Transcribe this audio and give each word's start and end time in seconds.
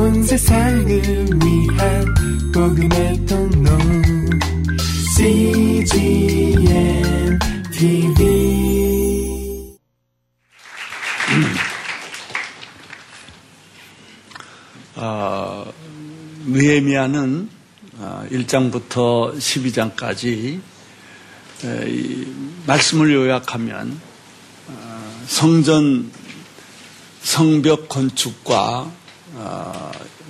온 0.00 0.22
세상을 0.22 0.86
위한 1.44 2.14
복음의 2.54 3.26
통로. 3.26 3.70
CGM 5.14 6.64
TV 7.70 9.76
어, 14.96 15.70
느헤미야는 16.46 17.50
1장부터 18.30 19.36
12장까지 19.36 20.62
말씀을 22.66 23.12
요약하면 23.12 24.00
어, 24.66 25.22
성전 25.26 26.10
성벽 27.20 27.90
건축과 27.90 28.80
어, 28.80 28.99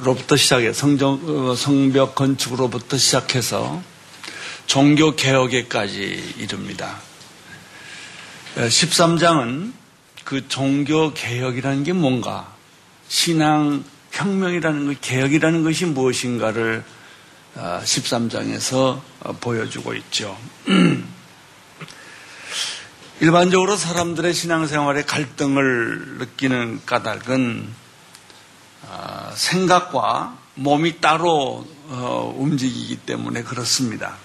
로부터 0.01 0.37
시작해 0.37 0.73
성정, 0.73 1.21
어, 1.25 1.55
성벽 1.55 2.15
건축으로부터 2.15 2.97
시작해서 2.99 3.83
종교 4.67 5.17
개혁에까지 5.17 6.35
이릅니다. 6.39 6.99
13장은 8.57 9.73
그 10.25 10.49
종교 10.49 11.13
개혁이라는 11.15 11.85
게 11.85 11.93
뭔가, 11.93 12.55
신앙 13.09 13.85
혁명이라는 14.13 14.87
것, 14.87 15.01
개혁이라는 15.01 15.65
것이 15.65 15.87
무엇인가를 15.87 16.85
13장에서 17.57 19.01
보여주고 19.41 19.95
있죠. 19.95 20.37
일반적으로 23.21 23.77
사람들의 23.77 24.33
신앙생활에 24.33 25.03
갈등을 25.03 26.19
느끼는 26.19 26.81
까닭은 26.87 27.69
아, 27.69 27.90
생각과 29.35 30.39
몸이 30.55 31.01
따로 31.01 31.67
어, 31.89 32.35
움직이기 32.37 32.97
때문에 32.99 33.43
그렇습니다. 33.43 34.17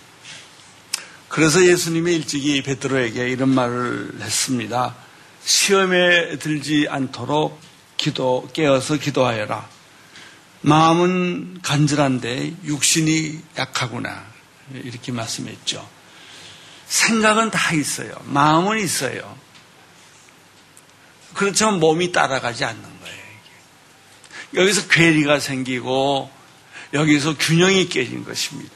그래서 1.29 1.65
예수님이 1.65 2.13
일찍이 2.15 2.61
베드로에게 2.63 3.29
이런 3.29 3.49
말을 3.49 4.19
했습니다. 4.21 4.95
시험에 5.43 6.37
들지 6.39 6.87
않도록 6.89 7.59
기도 7.97 8.49
깨어서 8.53 8.97
기도하여라. 8.97 9.67
마음은 10.61 11.59
간절한데 11.61 12.55
육신이 12.63 13.39
약하구나. 13.57 14.25
이렇게 14.73 15.11
말씀했죠. 15.11 15.87
생각은 16.87 17.51
다 17.51 17.73
있어요. 17.73 18.13
마음은 18.25 18.79
있어요. 18.79 19.37
그렇지만 21.33 21.79
몸이 21.79 22.11
따라가지 22.11 22.65
않는 22.65 22.81
거예요. 22.81 23.24
여기서 24.53 24.87
괴리가 24.87 25.39
생기고 25.39 26.29
여기서 26.93 27.37
균형이 27.37 27.89
깨진 27.89 28.23
것입니다. 28.23 28.73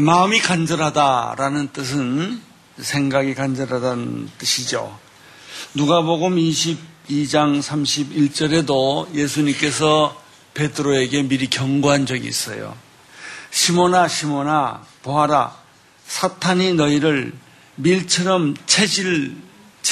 마음이 0.00 0.40
간절하다라는 0.40 1.72
뜻은 1.72 2.40
생각이 2.78 3.34
간절하다는 3.34 4.30
뜻이죠. 4.38 4.98
누가복음 5.74 6.36
22장 6.36 7.60
31절에도 7.60 9.14
예수님께서 9.14 10.22
베드로에게 10.54 11.24
미리 11.24 11.50
경고한 11.50 12.06
적이 12.06 12.28
있어요. 12.28 12.74
시모나 13.50 14.08
시모나 14.08 14.86
보아라 15.02 15.54
사탄이 16.06 16.74
너희를 16.74 17.34
밀처럼 17.76 18.56
체질 18.66 19.36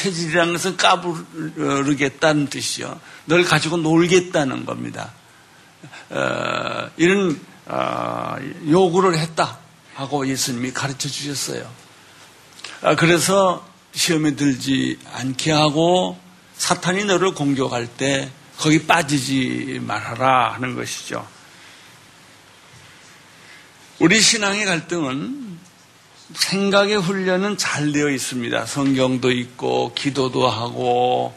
체질이라는 0.03 0.53
것은 0.55 0.77
까부르겠다는 0.77 2.49
뜻이요. 2.49 3.01
널 3.27 3.45
가지고 3.45 3.77
놀겠다는 3.77 4.67
겁니다. 4.67 5.13
어, 6.11 6.91
이런 6.97 7.41
어, 7.67 8.37
요구를 8.69 9.19
했다 9.19 9.59
하고 9.95 10.27
예수님이 10.27 10.73
가르쳐 10.73 11.09
주셨어요. 11.09 11.71
아, 12.83 12.97
그래서 12.97 13.67
시험에 13.95 14.35
들지 14.35 14.99
않게 15.13 15.53
하고 15.53 16.19
사탄이 16.57 17.05
너를 17.05 17.35
공격할 17.35 17.87
때 17.87 18.31
거기 18.59 18.85
빠지지 18.87 19.81
말아라 19.83 20.55
하는 20.55 20.75
것이죠. 20.75 21.27
우리 24.01 24.21
신앙의 24.21 24.65
갈등은 24.65 25.59
생각의 26.35 26.97
훈련은 26.97 27.59
잘 27.59 27.93
되어 27.93 28.09
있습니다. 28.11 28.67
성경도 28.67 29.31
있고, 29.31 29.93
기도도 29.95 30.49
하고, 30.49 31.35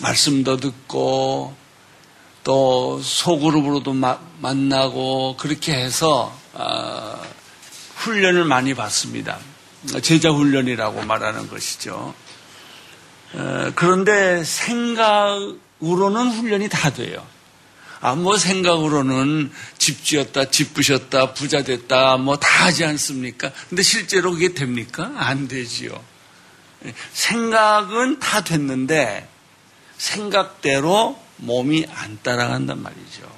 말씀도 0.00 0.58
듣고, 0.58 1.54
또 2.44 3.00
소그룹으로도 3.02 3.92
마, 3.92 4.18
만나고, 4.40 5.36
그렇게 5.36 5.74
해서, 5.74 6.36
어, 6.54 7.20
훈련을 7.96 8.44
많이 8.44 8.74
받습니다. 8.74 9.38
제자 10.02 10.30
훈련이라고 10.30 11.02
말하는 11.02 11.48
것이죠. 11.48 12.14
어, 13.34 13.72
그런데 13.74 14.42
생각으로는 14.44 16.30
훈련이 16.30 16.68
다 16.68 16.90
돼요. 16.90 17.24
아, 18.00 18.14
뭐 18.14 18.36
생각으로는 18.36 19.50
집 19.86 20.02
지었다, 20.04 20.50
집 20.50 20.74
부셨다, 20.74 21.32
부자 21.32 21.62
됐다, 21.62 22.16
뭐 22.16 22.36
다 22.38 22.64
하지 22.64 22.84
않습니까? 22.84 23.52
근데 23.68 23.84
실제로 23.84 24.32
그게 24.32 24.52
됩니까? 24.52 25.12
안 25.14 25.46
되지요. 25.46 26.02
생각은 27.12 28.18
다 28.18 28.42
됐는데 28.42 29.28
생각대로 29.96 31.16
몸이 31.36 31.86
안 31.94 32.18
따라간단 32.20 32.82
말이죠. 32.82 33.32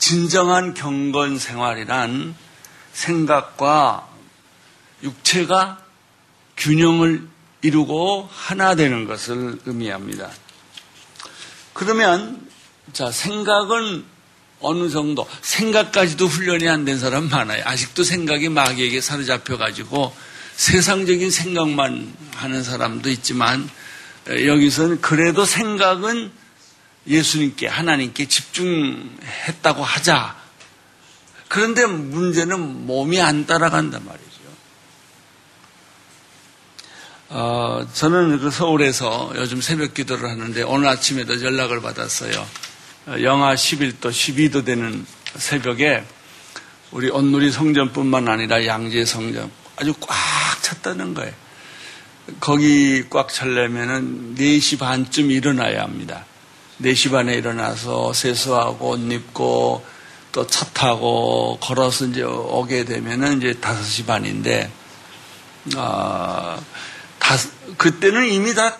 진정한 0.00 0.74
경건 0.74 1.38
생활이란 1.38 2.34
생각과 2.92 4.08
육체가 5.04 5.78
균형을 6.56 7.28
이루고 7.62 8.28
하나 8.28 8.74
되는 8.74 9.04
것을 9.04 9.60
의미합니다. 9.66 10.32
그러면 11.72 12.46
자 12.92 13.10
생각은 13.10 14.04
어느 14.60 14.90
정도 14.90 15.26
생각까지도 15.40 16.26
훈련이 16.26 16.68
안 16.68 16.84
된 16.84 16.98
사람 16.98 17.28
많아요. 17.28 17.62
아직도 17.64 18.04
생각이 18.04 18.48
마귀에게 18.48 19.00
사로잡혀 19.00 19.56
가지고 19.56 20.14
세상적인 20.56 21.30
생각만 21.30 22.14
하는 22.34 22.62
사람도 22.62 23.08
있지만 23.10 23.68
여기서는 24.28 25.00
그래도 25.00 25.44
생각은 25.46 26.30
예수님께 27.06 27.66
하나님께 27.66 28.28
집중했다고 28.28 29.82
하자. 29.82 30.36
그런데 31.48 31.86
문제는 31.86 32.86
몸이 32.86 33.20
안 33.20 33.46
따라간단 33.46 34.04
말이에요. 34.04 34.29
어, 37.32 37.86
저는 37.94 38.40
그 38.40 38.50
서울에서 38.50 39.32
요즘 39.36 39.60
새벽 39.60 39.94
기도를 39.94 40.28
하는데 40.28 40.62
오늘 40.62 40.88
아침에도 40.88 41.40
연락을 41.40 41.80
받았어요. 41.80 42.44
어, 43.06 43.14
영하 43.22 43.54
11도, 43.54 44.10
12도 44.10 44.64
되는 44.64 45.06
새벽에 45.36 46.04
우리 46.90 47.08
온누리 47.08 47.52
성전뿐만 47.52 48.26
아니라 48.26 48.66
양재 48.66 49.04
성전 49.04 49.48
아주 49.76 49.94
꽉 50.00 50.16
찼다는 50.60 51.14
거예요. 51.14 51.32
거기 52.40 53.04
꽉 53.08 53.32
찰려면은 53.32 54.34
4시 54.36 54.80
반쯤 54.80 55.30
일어나야 55.30 55.82
합니다. 55.82 56.24
4시 56.82 57.12
반에 57.12 57.34
일어나서 57.34 58.12
세수하고 58.12 58.90
옷 58.90 59.12
입고 59.12 59.86
또 60.32 60.46
차 60.46 60.64
타고 60.66 61.58
걸어서 61.60 62.06
이제 62.06 62.22
오게 62.22 62.84
되면은 62.86 63.38
이제 63.38 63.52
5시 63.60 64.06
반인데, 64.06 64.70
아, 65.76 65.78
어, 65.80 66.60
다, 66.60 66.64
그때는 67.76 68.28
이미 68.28 68.54
다 68.54 68.78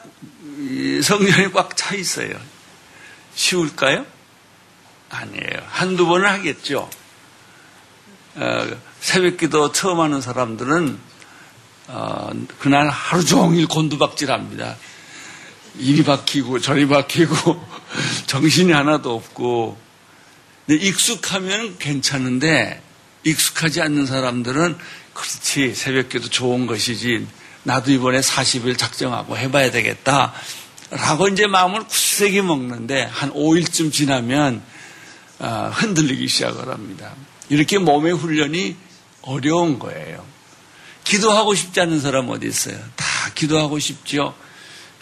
성전이 1.02 1.52
꽉 1.52 1.76
차 1.76 1.94
있어요. 1.94 2.34
쉬울까요? 3.34 4.04
아니에요. 5.08 5.62
한두 5.66 6.06
번은 6.06 6.28
하겠죠. 6.28 6.88
어, 8.36 8.66
새벽 9.00 9.38
기도 9.38 9.72
처음 9.72 10.00
하는 10.00 10.20
사람들은 10.20 10.98
어, 11.88 12.30
그날 12.60 12.88
하루 12.88 13.24
종일 13.24 13.66
곤두박질 13.66 14.30
합니다. 14.30 14.76
이리 15.78 16.04
박히고 16.04 16.60
저리 16.60 16.86
박히고 16.86 17.64
정신이 18.26 18.72
하나도 18.72 19.14
없고 19.14 19.78
근데 20.66 20.84
익숙하면 20.84 21.78
괜찮은데 21.78 22.82
익숙하지 23.24 23.80
않는 23.82 24.06
사람들은 24.06 24.78
그렇지 25.14 25.74
새벽 25.74 26.08
기도 26.10 26.28
좋은 26.28 26.66
것이지 26.66 27.26
나도 27.62 27.90
이번에 27.92 28.20
40일 28.20 28.78
작정하고 28.78 29.36
해봐야 29.36 29.70
되겠다. 29.70 30.32
라고 30.90 31.28
이제 31.28 31.46
마음을 31.46 31.84
굳세게 31.84 32.42
먹는데 32.42 33.02
한 33.04 33.32
5일쯤 33.32 33.92
지나면 33.92 34.62
아, 35.38 35.70
흔들리기 35.74 36.26
시작을 36.28 36.68
합니다. 36.68 37.12
이렇게 37.48 37.78
몸의 37.78 38.12
훈련이 38.14 38.76
어려운 39.22 39.78
거예요. 39.78 40.24
기도하고 41.04 41.54
싶지 41.54 41.80
않은 41.80 42.00
사람 42.00 42.28
어디 42.28 42.46
있어요? 42.46 42.78
다 42.96 43.04
기도하고 43.34 43.78
싶죠. 43.78 44.34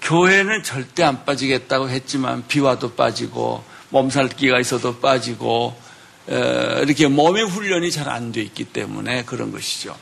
교회는 0.03 0.63
절대 0.63 1.03
안 1.03 1.25
빠지겠다고 1.25 1.89
했지만 1.91 2.47
비와도 2.47 2.95
빠지고 2.95 3.65
몸살기가 3.91 4.61
있어도 4.61 4.99
빠지고 5.01 5.79
이렇게 6.29 7.09
몸의 7.09 7.45
훈련이 7.45 7.91
잘 7.91 8.09
안 8.09 8.33
돼 8.33 8.43
있기 8.43 8.65
때문에 8.67 9.25
그런 9.25 9.51
것이죠. 9.51 9.97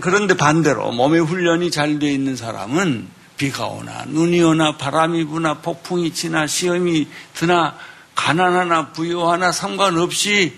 그런데 0.00 0.34
반대로 0.34 0.90
몸의 0.92 1.20
훈련이 1.20 1.70
잘 1.70 1.98
돼 1.98 2.12
있는 2.12 2.36
사람은 2.36 3.08
비가 3.36 3.66
오나 3.66 4.04
눈이 4.06 4.42
오나 4.42 4.76
바람이 4.76 5.24
부나 5.26 5.58
폭풍이 5.60 6.12
치나 6.12 6.46
시험이 6.46 7.06
드나 7.34 7.76
가난하나 8.14 8.92
부유하나 8.92 9.52
상관없이 9.52 10.54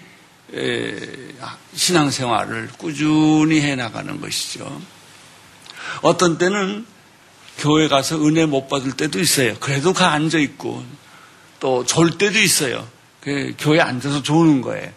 신앙생활을 1.75 2.71
꾸준히 2.79 3.61
해나가는 3.61 4.21
것이죠. 4.21 4.81
어떤 6.03 6.39
때는 6.39 6.87
교회 7.59 7.89
가서 7.89 8.25
은혜 8.25 8.47
못 8.47 8.69
받을 8.69 8.93
때도 8.93 9.19
있어요. 9.21 9.57
그래도 9.59 9.93
가 9.93 10.13
앉아 10.13 10.39
있고 10.39 10.85
또 11.61 11.85
졸 11.85 12.17
때도 12.17 12.39
있어요. 12.39 12.87
그 13.21 13.55
교회 13.59 13.81
앉아서 13.81 14.23
조는 14.23 14.63
거예요. 14.63 14.91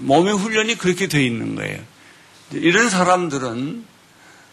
몸의 0.00 0.34
훈련이 0.36 0.74
그렇게 0.76 1.06
돼 1.06 1.24
있는 1.24 1.54
거예요. 1.54 1.80
이런 2.52 2.90
사람들은 2.90 3.84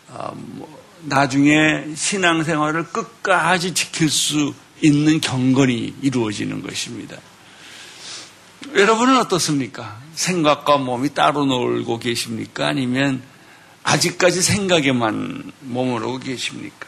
아, 0.10 0.32
뭐 0.36 0.82
나중에 1.04 1.96
신앙생활을 1.96 2.88
끝까지 2.88 3.74
지킬 3.74 4.10
수 4.10 4.54
있는 4.82 5.20
경건이 5.20 5.96
이루어지는 6.02 6.62
것입니다. 6.62 7.18
여러분은 8.76 9.18
어떻습니까? 9.18 10.00
생각과 10.14 10.78
몸이 10.78 11.14
따로 11.14 11.46
놀고 11.46 12.00
계십니까? 12.00 12.68
아니면 12.68 13.22
아직까지 13.84 14.42
생각에만 14.42 15.52
머무르고 15.62 16.20
계십니까? 16.20 16.88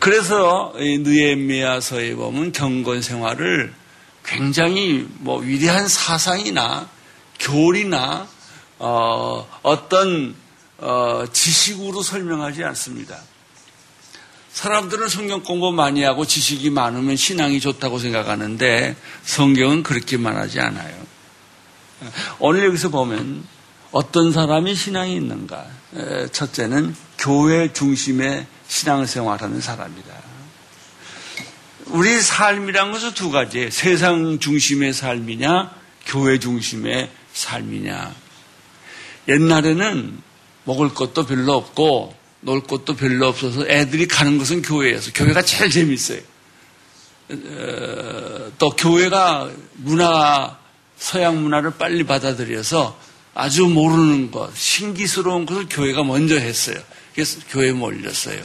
그래서 0.00 0.74
느에미아서에 0.76 2.14
보면 2.14 2.52
경건 2.52 3.00
생활을 3.00 3.72
굉장히 4.24 5.06
뭐 5.20 5.38
위대한 5.38 5.88
사상이나 5.88 6.88
교리나 7.38 8.26
어, 8.78 9.48
어떤 9.62 10.34
어, 10.78 11.24
지식으로 11.32 12.02
설명하지 12.02 12.64
않습니다. 12.64 13.18
사람들은 14.52 15.08
성경 15.08 15.42
공부 15.42 15.70
많이 15.72 16.02
하고 16.02 16.24
지식이 16.24 16.70
많으면 16.70 17.16
신앙이 17.16 17.60
좋다고 17.60 17.98
생각하는데 17.98 18.96
성경은 19.24 19.82
그렇게 19.82 20.16
말하지 20.16 20.60
않아요. 20.60 20.94
오늘 22.38 22.64
여기서 22.66 22.88
보면 22.88 23.44
어떤 23.92 24.32
사람이 24.32 24.74
신앙이 24.74 25.14
있는가? 25.14 25.64
첫째는 26.32 26.94
교회 27.18 27.72
중심의 27.72 28.46
신앙생활하는 28.66 29.60
사람이다. 29.60 30.12
우리 31.86 32.20
삶이란 32.20 32.92
것은 32.92 33.14
두 33.14 33.30
가지. 33.30 33.70
세상 33.70 34.38
중심의 34.38 34.92
삶이냐, 34.92 35.70
교회 36.06 36.38
중심의 36.38 37.10
삶이냐. 37.32 38.27
옛날에는 39.28 40.22
먹을 40.64 40.94
것도 40.94 41.26
별로 41.26 41.54
없고 41.54 42.14
놀 42.40 42.60
곳도 42.60 42.94
별로 42.96 43.28
없어서 43.28 43.66
애들이 43.66 44.06
가는 44.06 44.38
것은 44.38 44.62
교회에서 44.62 45.12
교회가 45.12 45.42
제일 45.42 45.70
재밌어요. 45.70 46.20
어, 47.30 48.52
또 48.58 48.70
교회가 48.70 49.50
문화 49.74 50.58
서양 50.96 51.42
문화를 51.42 51.72
빨리 51.72 52.04
받아들여서 52.04 52.98
아주 53.34 53.66
모르는 53.66 54.30
것, 54.30 54.56
신기스러운 54.56 55.46
것을 55.46 55.66
교회가 55.68 56.02
먼저 56.04 56.36
했어요. 56.36 56.76
그래서 57.14 57.38
교회에 57.50 57.72
몰렸어요. 57.72 58.42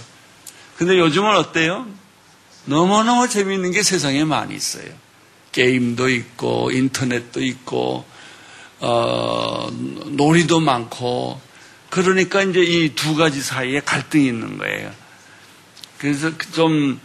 근데 0.78 0.98
요즘은 1.00 1.36
어때요? 1.36 1.88
너무너무 2.66 3.28
재미있는 3.28 3.72
게 3.72 3.84
세상에 3.84 4.24
많이 4.24 4.56
있어요. 4.56 4.86
게임도 5.52 6.10
있고, 6.10 6.72
인터넷도 6.72 7.44
있고, 7.44 8.06
어, 8.86 9.70
놀이도 9.72 10.60
많고, 10.60 11.40
그러니까 11.90 12.42
이제 12.44 12.62
이 12.62 12.94
두 12.96 13.16
가지 13.16 13.42
사이에 13.42 13.80
갈등이 13.80 14.28
있는 14.28 14.58
거예요. 14.58 14.92
그래서 16.00 16.38
좀, 16.54 17.00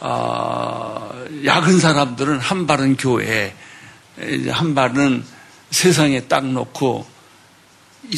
어, 0.00 1.24
약은 1.46 1.80
사람들은 1.80 2.40
한 2.40 2.66
발은 2.66 2.98
교회에, 2.98 3.54
한 4.50 4.74
발은 4.74 5.24
세상에 5.70 6.26
딱 6.26 6.44
놓고, 6.44 7.06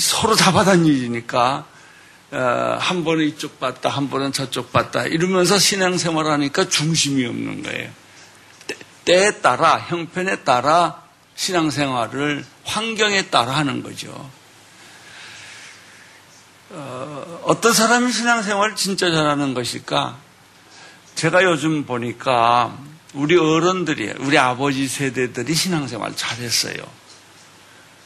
서로 0.00 0.34
잡아다니니까, 0.34 1.64
어, 2.32 2.76
한 2.80 3.04
번은 3.04 3.24
이쪽 3.24 3.60
봤다, 3.60 3.88
한 3.88 4.10
번은 4.10 4.32
저쪽 4.32 4.72
봤다, 4.72 5.04
이러면서 5.04 5.60
신앙생활 5.60 6.26
하니까 6.26 6.68
중심이 6.68 7.24
없는 7.24 7.62
거예요. 7.62 7.88
때에 9.04 9.40
따라, 9.40 9.78
형편에 9.78 10.40
따라 10.42 11.04
신앙생활을 11.36 12.44
환경에 12.66 13.26
따라 13.28 13.56
하는 13.56 13.82
거죠. 13.82 14.30
어, 16.70 17.40
어떤 17.44 17.72
사람이 17.72 18.12
신앙생활을 18.12 18.76
진짜 18.76 19.10
잘하는 19.10 19.54
것일까? 19.54 20.18
제가 21.14 21.44
요즘 21.44 21.86
보니까 21.86 22.76
우리 23.14 23.36
어른들이, 23.38 24.12
우리 24.18 24.36
아버지 24.36 24.88
세대들이 24.88 25.54
신앙생활 25.54 26.14
잘했어요. 26.16 26.76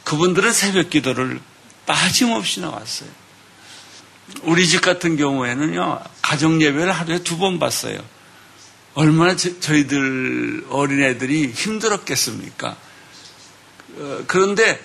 그분들은 0.03 0.53
새벽 0.53 0.89
기도를 0.89 1.41
빠짐없이 1.85 2.61
나왔어요. 2.61 3.09
우리 4.43 4.65
집 4.67 4.81
같은 4.81 5.17
경우에는요, 5.17 5.99
가정 6.21 6.61
예배를 6.61 6.91
하루에 6.91 7.19
두 7.23 7.37
번 7.37 7.59
봤어요. 7.59 7.99
얼마나 8.93 9.35
저, 9.35 9.49
희들 9.73 10.65
어린애들이 10.69 11.51
힘들었겠습니까? 11.51 12.77
어, 13.97 14.23
그런데 14.27 14.79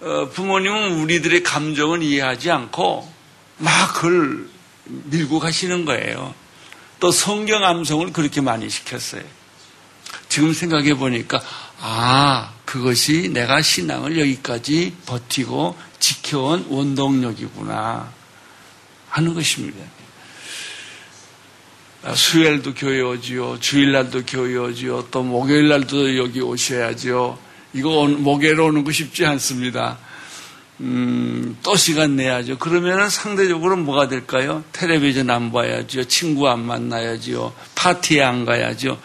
어, 0.00 0.28
부모님은 0.32 1.00
우리들의 1.00 1.42
감정을 1.42 2.02
이해하지 2.02 2.50
않고 2.50 3.12
막 3.58 3.94
그걸 3.94 4.48
밀고 4.84 5.38
가시는 5.38 5.84
거예요. 5.84 6.34
또 7.00 7.10
성경 7.10 7.64
암송을 7.64 8.12
그렇게 8.12 8.40
많이 8.40 8.68
시켰어요. 8.68 9.22
지금 10.28 10.52
생각해 10.52 10.94
보니까 10.94 11.40
아 11.80 12.52
그것이 12.64 13.30
내가 13.32 13.62
신앙을 13.62 14.18
여기까지 14.18 14.94
버티고 15.06 15.76
지켜온 15.98 16.66
원동력이구나 16.68 18.12
하는 19.08 19.34
것입니다. 19.34 19.78
아, 22.02 22.14
수요일도 22.14 22.74
교회 22.74 23.00
오지요, 23.00 23.58
주일날도 23.58 24.26
교회 24.26 24.56
오지요, 24.56 25.08
또 25.10 25.24
목요일날도 25.24 26.16
여기 26.18 26.40
오셔야죠. 26.40 27.45
이거 27.76 28.06
목요일 28.08 28.58
오는 28.60 28.84
거 28.84 28.90
쉽지 28.90 29.26
않습니다. 29.26 29.98
음, 30.80 31.56
또 31.62 31.76
시간 31.76 32.16
내야죠. 32.16 32.58
그러면 32.58 33.08
상대적으로 33.08 33.76
뭐가 33.76 34.08
될까요? 34.08 34.64
텔레비전 34.72 35.30
안 35.30 35.52
봐야죠. 35.52 36.04
친구 36.04 36.48
안 36.48 36.60
만나야죠. 36.64 37.54
파티에 37.74 38.22
안 38.22 38.44
가야죠. 38.44 39.00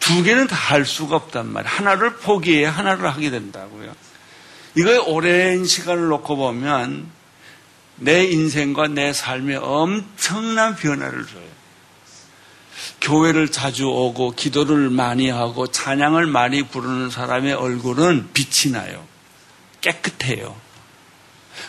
두 0.00 0.22
개는 0.22 0.46
다 0.48 0.54
할 0.56 0.84
수가 0.84 1.16
없단 1.16 1.52
말이에요. 1.52 1.74
하나를 1.74 2.16
포기해야 2.16 2.70
하나를 2.70 3.06
하게 3.08 3.30
된다고요. 3.30 3.92
이거에 4.76 4.96
오랜 4.98 5.64
시간을 5.64 6.08
놓고 6.08 6.36
보면 6.36 7.06
내 7.96 8.24
인생과 8.24 8.88
내 8.88 9.12
삶에 9.12 9.56
엄청난 9.56 10.74
변화를 10.76 11.26
줘요. 11.26 11.53
교회를 13.04 13.52
자주 13.52 13.86
오고 13.86 14.32
기도를 14.32 14.88
많이 14.88 15.28
하고 15.28 15.66
찬양을 15.66 16.26
많이 16.26 16.62
부르는 16.62 17.10
사람의 17.10 17.52
얼굴은 17.52 18.30
빛이 18.32 18.72
나요. 18.72 19.06
깨끗해요. 19.82 20.56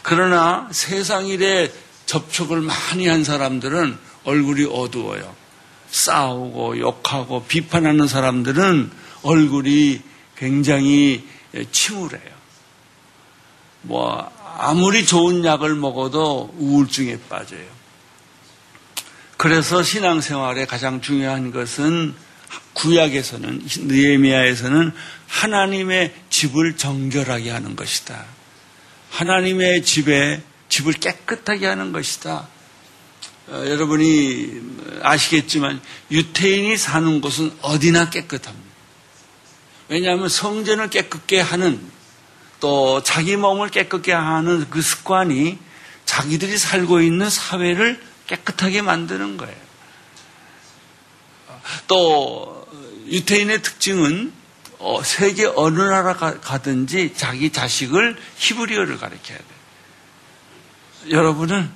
그러나 0.02 0.70
세상 0.72 1.28
일에 1.28 1.72
접촉을 2.06 2.62
많이 2.62 3.08
한 3.08 3.26
사람들은 3.26 3.98
얼굴이 4.24 4.70
어두워요. 4.72 5.36
싸우고 5.90 6.80
욕하고 6.80 7.44
비판하는 7.44 8.08
사람들은 8.08 8.92
얼굴이 9.24 10.02
굉장히 10.38 11.28
침울해요. 11.72 12.36
뭐 13.82 14.32
아무리 14.58 15.06
좋은 15.06 15.44
약을 15.44 15.76
먹어도 15.76 16.56
우울증에 16.58 17.20
빠져요. 17.28 17.66
그래서 19.38 19.84
신앙생활에 19.84 20.66
가장 20.66 21.02
중요한 21.02 21.52
것은 21.52 22.16
구약에서는 22.74 23.68
느에미아에서는 23.78 24.92
하나님의 25.28 26.14
집을 26.30 26.78
정결하게 26.78 27.52
하는 27.52 27.76
것이다. 27.76 28.26
하나님의 29.12 29.84
집에 29.84 30.42
집을 30.70 30.94
깨끗하게 30.94 31.68
하는 31.68 31.92
것이다. 31.92 32.48
어, 33.48 33.64
여러분이 33.68 34.62
아시겠지만 35.02 35.80
유태인이 36.12 36.78
사는 36.78 37.22
곳은 37.22 37.52
어디나 37.62 38.10
깨끗합니다. 38.10 38.66
왜냐하면 39.88 40.30
성전을 40.30 40.90
깨끗게 40.90 41.40
하는 41.40 41.80
또 42.60 43.04
자기 43.04 43.36
몸을 43.36 43.70
깨끗게 43.70 44.12
하는 44.12 44.68
그 44.70 44.82
습관이 44.82 45.60
자기들이 46.06 46.58
살고 46.58 47.02
있는 47.02 47.30
사회를 47.30 48.02
깨끗하게 48.28 48.82
만드는 48.82 49.38
거예요. 49.38 49.56
또 51.88 52.68
유태인의 53.08 53.62
특징은 53.62 54.34
어, 54.80 55.02
세계 55.04 55.46
어느 55.46 55.82
나라 55.82 56.16
가, 56.16 56.62
든지 56.62 57.14
자기 57.16 57.52
자식을 57.52 58.18
히브리어를 58.38 58.98
가르쳐야 58.98 59.38
돼. 59.38 59.46
여러분은 61.10 61.70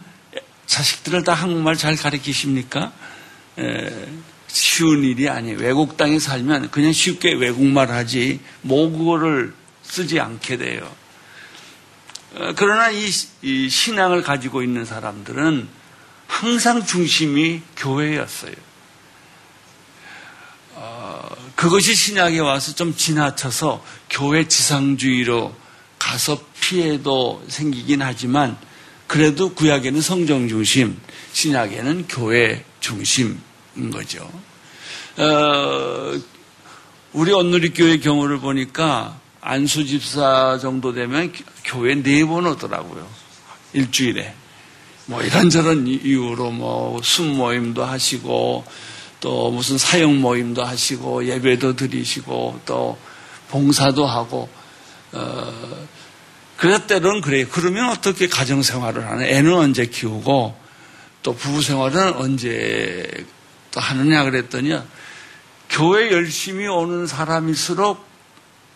자식들을 0.66 1.24
다 1.24 1.34
한국말 1.34 1.76
잘 1.76 1.96
가르치십니까? 1.96 2.92
에, 3.58 4.08
쉬운 4.48 5.04
일이 5.04 5.30
아니에요. 5.30 5.58
외국 5.60 5.98
땅에 5.98 6.20
살면 6.20 6.72
그냥 6.72 6.92
쉽게 6.92 7.34
외국말 7.34 7.90
하지 7.92 8.40
모국어를 8.62 9.54
쓰지 9.84 10.20
않게 10.20 10.58
돼요. 10.58 10.92
어, 12.36 12.54
그러나 12.56 12.92
이, 12.92 13.10
이 13.42 13.70
신앙을 13.70 14.22
가지고 14.22 14.62
있는 14.62 14.86
사람들은 14.86 15.79
항상 16.40 16.86
중심이 16.86 17.62
교회였어요. 17.76 18.54
어, 20.76 21.30
그것이 21.56 21.94
신약에 21.94 22.40
와서 22.40 22.74
좀 22.76 22.96
지나쳐서 22.96 23.84
교회 24.10 24.48
지상주의로 24.48 25.54
가서 25.98 26.42
피해도 26.62 27.44
생기긴 27.50 28.02
하지만 28.02 28.58
그래도 29.08 29.54
구약에는 29.54 30.00
성정 30.00 30.48
중심, 30.48 30.98
신약에는 31.34 32.08
교회 32.08 32.64
중심인 32.80 33.42
거죠. 33.92 34.32
어, 35.18 36.18
우리 37.12 37.34
온누리교회 37.34 37.98
경우를 37.98 38.40
보니까 38.40 39.20
안수 39.42 39.86
집사 39.86 40.60
정도 40.62 40.94
되면 40.94 41.34
교회 41.66 41.96
네 41.96 42.24
번 42.24 42.46
오더라고요. 42.46 43.10
일주일에. 43.74 44.34
뭐 45.10 45.24
이런저런 45.24 45.88
이유로 45.88 46.52
뭐 46.52 47.02
순모임도 47.02 47.84
하시고 47.84 48.64
또 49.20 49.50
무슨 49.50 49.80
사형 49.80 50.22
모임도 50.22 50.64
하시고 50.64 51.26
예배도 51.26 51.76
드리시고 51.76 52.62
또 52.68 52.96
봉사도 53.50 54.06
하고 54.06 54.48
어 55.12 55.88
그럴 56.58 56.86
때는 56.86 57.22
그래요. 57.22 57.48
그러면 57.52 57.90
어떻게 57.90 58.28
가정 58.28 58.62
생활을 58.62 59.08
하나? 59.08 59.26
애는 59.26 59.52
언제 59.52 59.88
키우고 59.88 60.56
또 61.24 61.36
부부 61.36 61.64
생활은 61.64 62.14
언제 62.14 63.26
또 63.72 63.82
하느냐 63.82 64.26
그랬더니 64.26 64.78
교회 65.72 66.12
열심히 66.12 66.68
오는 66.68 67.08
사람일수록 67.08 68.06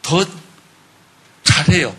더 0.01 0.25
잘해요. 1.43 1.95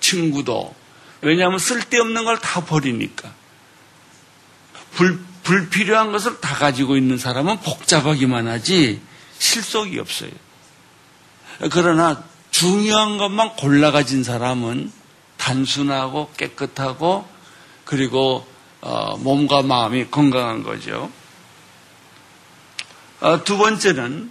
친구도. 0.00 0.81
왜냐하면 1.22 1.58
쓸데없는 1.58 2.24
걸 2.24 2.38
다 2.38 2.64
버리니까. 2.64 3.32
불, 4.94 5.20
불필요한 5.44 6.12
것을 6.12 6.40
다 6.40 6.54
가지고 6.54 6.96
있는 6.96 7.16
사람은 7.16 7.60
복잡하기만 7.60 8.46
하지 8.48 9.00
실속이 9.38 9.98
없어요. 9.98 10.30
그러나 11.70 12.22
중요한 12.50 13.16
것만 13.18 13.56
골라 13.56 13.90
가진 13.90 14.22
사람은 14.22 14.92
단순하고 15.38 16.30
깨끗하고 16.36 17.26
그리고 17.84 18.46
어, 18.80 19.16
몸과 19.16 19.62
마음이 19.62 20.10
건강한 20.10 20.62
거죠. 20.62 21.10
어, 23.20 23.42
두 23.44 23.56
번째는 23.56 24.30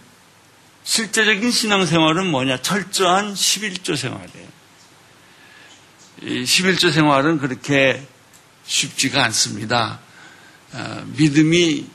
실제적인 0.83 1.51
신앙생활은 1.51 2.27
뭐냐? 2.29 2.62
철저한 2.62 3.33
11조 3.33 3.95
생활이에요. 3.95 4.48
이 6.24 6.44
11조 6.44 6.92
생활은 6.92 7.40
그렇게 7.40 8.06
쉽지가 8.66 9.24
않습니다. 9.25 10.00
어, 10.74 11.04
믿음이 11.18 11.86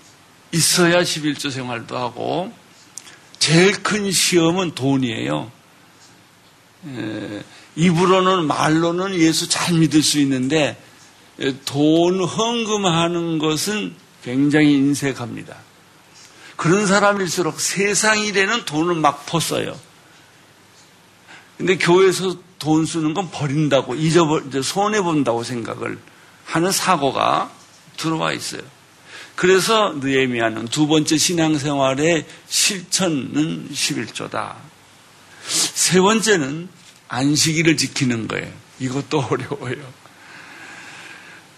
있어야 0.52 1.02
11조 1.02 1.50
생활도 1.50 1.96
하고 1.96 2.52
제일 3.38 3.82
큰 3.82 4.10
시험은 4.10 4.74
돈이에요. 4.74 5.52
입으로는 7.74 8.46
말로는 8.46 9.14
예수 9.16 9.48
잘 9.48 9.74
믿을 9.74 10.02
수 10.02 10.18
있는데 10.20 10.80
돈 11.64 12.22
헌금하는 12.22 13.38
것은 13.38 13.94
굉장히 14.22 14.74
인색합니다. 14.74 15.56
그런 16.56 16.86
사람일수록 16.86 17.60
세상 17.60 18.20
일에는 18.20 18.64
돈을 18.64 18.94
막 18.94 19.26
퍼써요. 19.26 19.78
근데 21.58 21.76
교회에서 21.76 22.36
돈 22.58 22.86
쓰는 22.86 23.14
건 23.14 23.30
버린다고 23.30 23.94
잊어버 23.94 24.62
손해 24.62 25.02
본다고 25.02 25.42
생각을 25.44 25.98
하는 26.44 26.72
사고가 26.72 27.50
들어와 27.96 28.32
있어요. 28.32 28.62
그래서 29.34 29.92
느에미아는 30.00 30.68
두 30.68 30.86
번째 30.86 31.18
신앙생활의 31.18 32.26
실천은 32.48 33.68
11조다. 33.70 34.54
세 35.46 36.00
번째는 36.00 36.68
안식일을 37.08 37.76
지키는 37.76 38.28
거예요. 38.28 38.50
이것도 38.80 39.20
어려워요. 39.30 40.06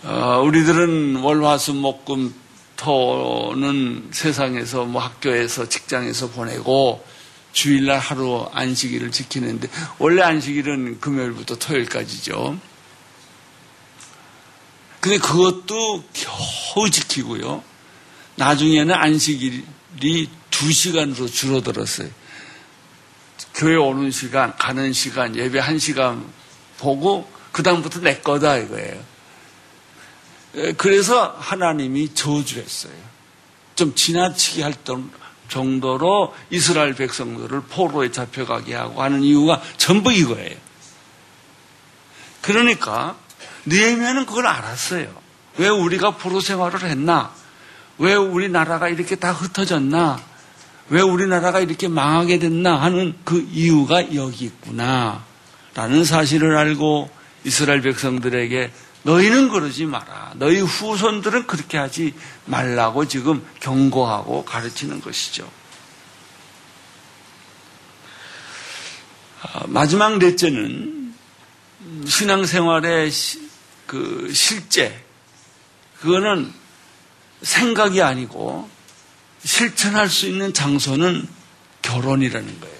어, 0.04 0.42
우리들은 0.44 1.16
월화수목금 1.16 2.34
토는 2.76 4.08
세상에서 4.12 4.84
뭐 4.84 5.02
학교에서 5.02 5.68
직장에서 5.68 6.30
보내고 6.30 7.04
주일날 7.58 7.98
하루 7.98 8.48
안식일을 8.52 9.10
지키는데 9.10 9.68
원래 9.98 10.22
안식일은 10.22 11.00
금요일부터 11.00 11.56
토요일까지죠. 11.56 12.56
근데 15.00 15.18
그것도 15.18 16.04
겨우 16.12 16.88
지키고요. 16.88 17.64
나중에는 18.36 18.94
안식일이 18.94 20.28
두 20.50 20.70
시간으로 20.70 21.26
줄어들었어요. 21.26 22.08
교회 23.54 23.74
오는 23.74 24.12
시간, 24.12 24.56
가는 24.56 24.92
시간, 24.92 25.34
예배 25.34 25.58
한 25.58 25.80
시간 25.80 26.24
보고 26.78 27.28
그다음부터 27.50 27.98
내 28.02 28.20
거다 28.20 28.56
이거예요. 28.58 29.04
그래서 30.76 31.36
하나님이 31.40 32.14
저주했어요. 32.14 32.94
좀 33.74 33.96
지나치게 33.96 34.62
할 34.62 34.74
정도로 35.48 36.34
이스라엘 36.50 36.94
백성들을 36.94 37.62
포로에 37.62 38.10
잡혀가게 38.10 38.74
하고 38.74 39.02
하는 39.02 39.22
이유가 39.22 39.60
전부 39.76 40.12
이거예요. 40.12 40.56
그러니까 42.42 43.16
느헤미야는 43.66 44.26
그걸 44.26 44.46
알았어요. 44.46 45.08
왜 45.58 45.68
우리가 45.68 46.12
포로 46.12 46.40
생활을 46.40 46.82
했나? 46.84 47.32
왜 47.98 48.14
우리나라가 48.14 48.88
이렇게 48.88 49.16
다 49.16 49.32
흩어졌나? 49.32 50.20
왜 50.90 51.02
우리나라가 51.02 51.60
이렇게 51.60 51.88
망하게 51.88 52.38
됐나 52.38 52.80
하는 52.80 53.14
그 53.24 53.46
이유가 53.52 54.14
여기 54.14 54.46
있구나. 54.46 55.24
라는 55.74 56.04
사실을 56.04 56.56
알고 56.56 57.10
이스라엘 57.44 57.82
백성들에게 57.82 58.72
너희는 59.02 59.48
그러지 59.48 59.86
마라. 59.86 60.32
너희 60.36 60.60
후손들은 60.60 61.46
그렇게 61.46 61.78
하지 61.78 62.14
말라고 62.46 63.06
지금 63.06 63.46
경고하고 63.60 64.44
가르치는 64.44 65.00
것이죠. 65.00 65.50
아, 69.42 69.64
마지막 69.68 70.18
넷째는 70.18 71.14
신앙생활의 72.06 73.10
그 73.86 74.30
실제, 74.34 75.02
그거는 76.00 76.52
생각이 77.42 78.02
아니고 78.02 78.68
실천할 79.44 80.08
수 80.08 80.26
있는 80.26 80.52
장소는 80.52 81.28
결혼이라는 81.82 82.60
거예요. 82.60 82.78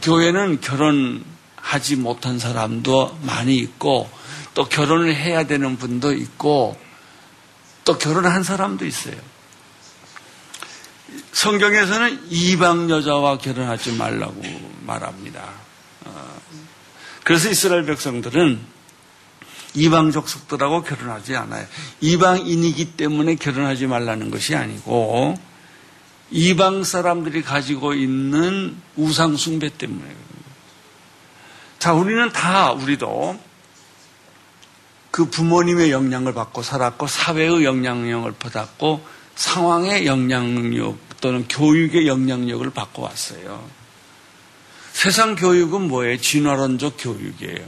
교회는 0.00 0.60
결혼하지 0.60 1.96
못한 1.96 2.38
사람도 2.38 3.18
많이 3.22 3.56
있고 3.56 4.10
또 4.54 4.64
결혼을 4.68 5.14
해야 5.14 5.44
되는 5.44 5.76
분도 5.76 6.12
있고 6.12 6.76
또 7.84 7.98
결혼한 7.98 8.42
사람도 8.42 8.84
있어요. 8.86 9.16
성경에서는 11.32 12.26
이방 12.30 12.90
여자와 12.90 13.38
결혼하지 13.38 13.92
말라고 13.92 14.42
말합니다. 14.86 15.48
어, 16.04 16.40
그래서 17.24 17.48
이스라엘 17.48 17.84
백성들은 17.84 18.60
이방 19.74 20.10
족속들하고 20.10 20.82
결혼하지 20.82 21.36
않아요. 21.36 21.66
이방인이기 22.00 22.96
때문에 22.96 23.36
결혼하지 23.36 23.86
말라는 23.86 24.30
것이 24.30 24.54
아니고 24.56 25.38
이방 26.30 26.84
사람들이 26.84 27.42
가지고 27.42 27.94
있는 27.94 28.76
우상 28.96 29.36
숭배 29.36 29.68
때문에. 29.68 30.14
자, 31.78 31.92
우리는 31.92 32.30
다 32.32 32.72
우리도 32.72 33.40
그 35.10 35.28
부모님의 35.28 35.90
영향을 35.90 36.34
받고 36.34 36.62
살았고 36.62 37.06
사회의 37.06 37.64
영향력을 37.64 38.32
받았고 38.32 39.04
상황의 39.34 40.06
영향력 40.06 40.98
또는 41.20 41.46
교육의 41.48 42.06
영향력을 42.06 42.68
받고 42.70 43.02
왔어요. 43.02 43.68
세상 44.92 45.34
교육은 45.34 45.88
뭐예요? 45.88 46.18
진화론적 46.18 46.96
교육이에요. 46.98 47.66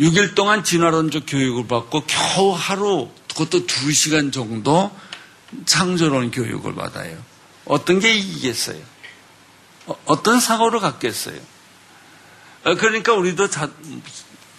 6일 0.00 0.34
동안 0.34 0.64
진화론적 0.64 1.24
교육을 1.28 1.68
받고 1.68 2.04
겨우 2.06 2.52
하루, 2.52 3.08
그것도 3.28 3.66
2시간 3.66 4.32
정도 4.32 4.90
창조론 5.66 6.30
교육을 6.30 6.74
받아요. 6.74 7.16
어떤 7.64 8.00
게 8.00 8.12
이기겠어요? 8.14 8.82
어, 9.86 10.22
떤 10.22 10.40
사고를 10.40 10.80
갖겠어요? 10.80 11.38
어, 12.64 12.74
그러니까 12.74 13.14
우리도 13.14 13.48
자, 13.48 13.70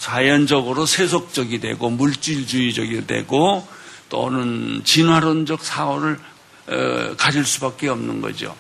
자연적으로 0.01 0.88
세속적이 0.88 1.60
되고 1.60 1.91
물질주의적이 1.91 3.05
되고 3.05 3.67
또는 4.10 4.81
진화론적 4.84 5.63
사고를 5.63 6.20
어, 6.67 7.15
가질 7.17 7.46
수밖에 7.46 7.88
없는 7.88 8.20
거죠. 8.22 8.55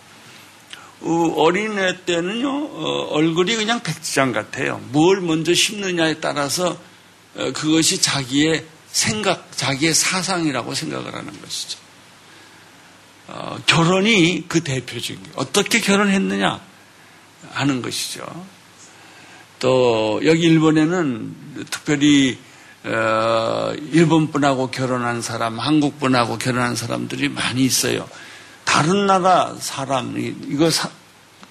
어린애 1.03 2.05
때는요 2.05 3.07
얼굴이 3.09 3.55
그냥 3.55 3.81
백지장 3.81 4.33
같아요. 4.33 4.79
뭘 4.91 5.19
먼저 5.19 5.51
심느냐에 5.51 6.19
따라서 6.19 6.77
그것이 7.33 7.99
자기의 7.99 8.63
생각, 8.91 9.51
자기의 9.57 9.95
사상이라고 9.95 10.75
생각을 10.75 11.15
하는 11.15 11.41
것이죠. 11.41 11.79
어, 13.29 13.57
결혼이 13.65 14.45
그 14.47 14.63
대표적인 14.63 15.25
어떻게 15.37 15.79
결혼했느냐 15.79 16.61
하는 17.49 17.81
것이죠. 17.81 18.21
또 19.61 20.19
여기 20.25 20.41
일본에는 20.41 21.35
특별히 21.69 22.37
어, 22.83 23.71
일본 23.91 24.31
분하고 24.31 24.71
결혼한 24.71 25.21
사람, 25.21 25.59
한국 25.59 25.99
분하고 25.99 26.39
결혼한 26.39 26.75
사람들이 26.75 27.29
많이 27.29 27.63
있어요. 27.63 28.09
다른 28.65 29.05
나라 29.05 29.53
사람 29.59 30.15
이거 30.17 30.71
사, 30.71 30.89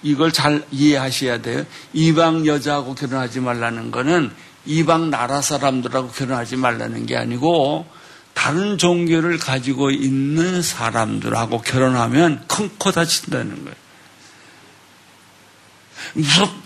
이걸 0.03 0.33
잘 0.33 0.65
이해하셔야 0.71 1.41
돼요. 1.41 1.63
이방 1.93 2.45
여자하고 2.45 2.95
결혼하지 2.95 3.39
말라는 3.39 3.91
거는 3.91 4.29
이방 4.65 5.09
나라 5.09 5.41
사람들하고 5.41 6.09
결혼하지 6.09 6.57
말라는 6.57 7.05
게 7.05 7.15
아니고 7.15 7.85
다른 8.33 8.77
종교를 8.77 9.37
가지고 9.37 9.89
있는 9.89 10.61
사람들하고 10.61 11.61
결혼하면 11.61 12.43
큰 12.47 12.69
코 12.77 12.91
다친다는 12.91 13.63
거예요. 13.63 13.75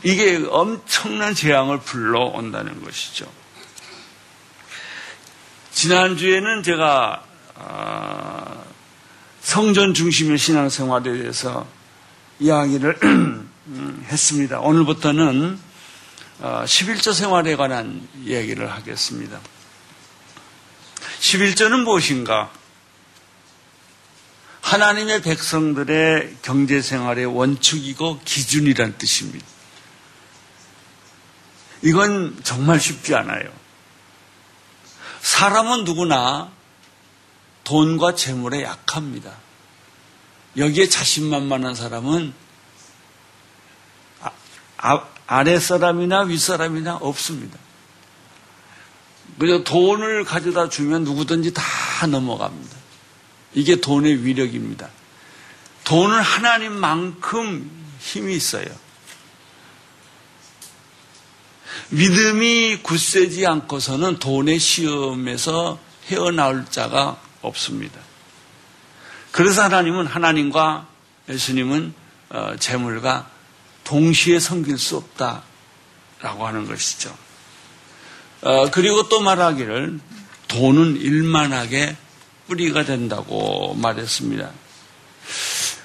이게 0.04 0.44
엄청난 0.50 1.34
재앙을 1.36 1.80
불러온다는 1.80 2.84
것이죠. 2.84 3.32
지난주에는 5.72 6.64
제가, 6.64 7.24
아, 7.56 8.64
성전 9.42 9.94
중심의 9.94 10.38
신앙생활에 10.38 11.12
대해서 11.12 11.68
이야기를 12.40 12.98
했습니다. 14.10 14.60
오늘부터는 14.60 15.60
11조 16.42 17.10
어, 17.10 17.14
생활에 17.14 17.56
관한 17.56 18.08
이야기를 18.24 18.72
하겠습니다. 18.72 19.40
11조는 21.20 21.84
무엇인가? 21.84 22.52
하나님의 24.66 25.22
백성들의 25.22 26.38
경제 26.42 26.82
생활의 26.82 27.28
원칙이고 27.28 28.22
기준이란 28.26 28.98
뜻입니다. 28.98 29.46
이건 31.84 32.36
정말 32.44 32.80
쉽지 32.80 33.14
않아요. 33.14 33.48
사람은 35.22 35.84
누구나 35.84 36.52
돈과 37.64 38.16
재물에 38.16 38.64
약합니다. 38.64 39.34
여기에 40.58 40.90
자신만만한 40.90 41.76
사람은 41.76 42.34
아, 44.22 44.32
아, 44.78 45.08
아래 45.28 45.60
사람이나 45.60 46.22
윗 46.22 46.40
사람이나 46.40 46.96
없습니다. 46.96 47.60
그냥 49.38 49.64
돈을 49.64 50.24
가져다 50.24 50.70
주면 50.70 51.04
누구든지 51.04 51.54
다 51.54 51.64
넘어갑니다. 52.08 52.85
이게 53.56 53.78
돈의 53.78 54.24
위력입니다. 54.24 54.90
돈은 55.86 56.20
하나님만큼 56.20 57.72
힘이 58.00 58.36
있어요. 58.36 58.68
믿음이 61.90 62.80
굳세지 62.84 63.46
않고서는 63.46 64.20
돈의 64.20 64.60
시험에서 64.60 65.80
헤어나올 66.08 66.66
자가 66.70 67.20
없습니다. 67.42 68.00
그래서 69.32 69.64
하나님은 69.64 70.06
하나님과 70.06 70.88
예수님은 71.30 71.94
어, 72.30 72.56
재물과 72.60 73.30
동시에 73.84 74.40
섬길 74.40 74.78
수 74.78 74.98
없다라고 74.98 76.48
하는 76.48 76.66
것이죠. 76.66 77.16
어, 78.42 78.70
그리고 78.72 79.08
또 79.10 79.22
말하기를 79.22 80.00
돈은 80.48 80.98
일만하게 80.98 81.98
뿌리가 82.48 82.86
된다고 82.86 83.74
말했습니다. 83.76 84.50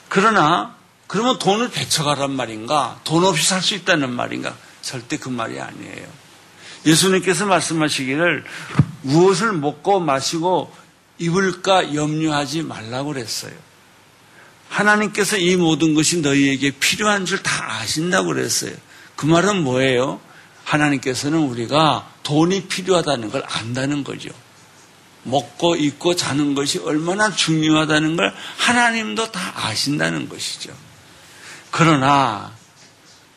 그러나 0.09 0.77
그러면 1.07 1.39
돈을 1.39 1.71
배척하란 1.71 2.31
말인가? 2.33 3.01
돈 3.05 3.25
없이 3.25 3.47
살 3.47 3.63
수 3.63 3.75
있다는 3.75 4.11
말인가? 4.13 4.57
절대 4.83 5.17
그 5.17 5.29
말이 5.29 5.61
아니에요. 5.61 6.07
예수님께서 6.87 7.47
말씀하시기를 7.47 8.45
무엇을 9.03 9.53
먹고 9.53 10.01
마시고 10.01 10.73
입을까 11.19 11.95
염려하지 11.95 12.63
말라고 12.63 13.13
그랬어요. 13.13 13.53
하나님께서 14.69 15.37
이 15.37 15.57
모든 15.57 15.95
것이 15.95 16.21
너희에게 16.21 16.71
필요한 16.73 17.27
줄 17.27 17.43
다 17.43 17.81
아신다고 17.81 18.29
그랬어요. 18.29 18.73
그 19.17 19.27
말은 19.27 19.63
뭐예요? 19.63 20.21
하나님께서는 20.65 21.39
우리가 21.39 22.09
돈이 22.23 22.69
필요하다는 22.69 23.31
걸 23.31 23.43
안다는 23.47 24.05
거죠. 24.05 24.31
먹고 25.23 25.77
입고 25.77 26.17
자는 26.17 26.55
것이 26.55 26.79
얼마나 26.79 27.31
중요하다는 27.31 28.17
걸 28.17 28.35
하나님도 28.57 29.33
다 29.33 29.53
아신다는 29.67 30.29
것이죠. 30.29 30.75
그러나 31.71 32.53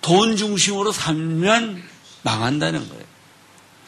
돈 0.02 0.36
중심으로 0.36 0.91
살면 0.91 1.84
망한다는 2.24 2.88
거예요. 2.88 3.04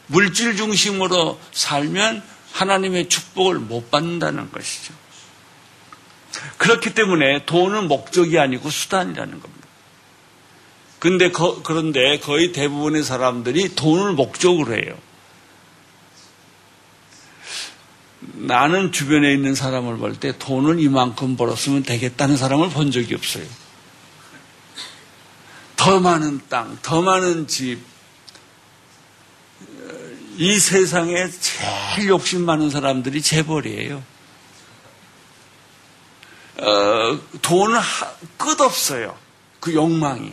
물질 0.07 0.55
중심으로 0.55 1.39
살면 1.51 2.23
하나님의 2.53 3.09
축복을 3.09 3.59
못 3.59 3.91
받는다는 3.91 4.51
것이죠. 4.51 4.93
그렇기 6.57 6.93
때문에 6.93 7.45
돈은 7.45 7.87
목적이 7.87 8.39
아니고 8.39 8.69
수단이라는 8.69 9.41
겁니다. 9.41 9.67
근데 10.99 11.31
거, 11.31 11.61
그런데 11.63 12.19
거의 12.19 12.51
대부분의 12.51 13.03
사람들이 13.03 13.75
돈을 13.75 14.13
목적으로 14.13 14.73
해요. 14.73 14.97
나는 18.33 18.91
주변에 18.91 19.33
있는 19.33 19.55
사람을 19.55 19.97
볼 19.97 20.15
때 20.15 20.37
돈을 20.37 20.79
이만큼 20.79 21.35
벌었으면 21.37 21.83
되겠다는 21.83 22.37
사람을 22.37 22.69
본 22.69 22.91
적이 22.91 23.15
없어요. 23.15 23.45
더 25.75 25.99
많은 25.99 26.41
땅, 26.49 26.77
더 26.81 27.01
많은 27.01 27.47
집, 27.47 27.79
이 30.37 30.57
세상에 30.59 31.29
제일 31.29 32.09
욕심 32.09 32.45
많은 32.45 32.69
사람들이 32.69 33.21
재벌이에요. 33.21 34.03
어, 36.57 37.19
돈은 37.41 37.79
끝없어요. 38.37 39.17
그 39.59 39.73
욕망이. 39.73 40.31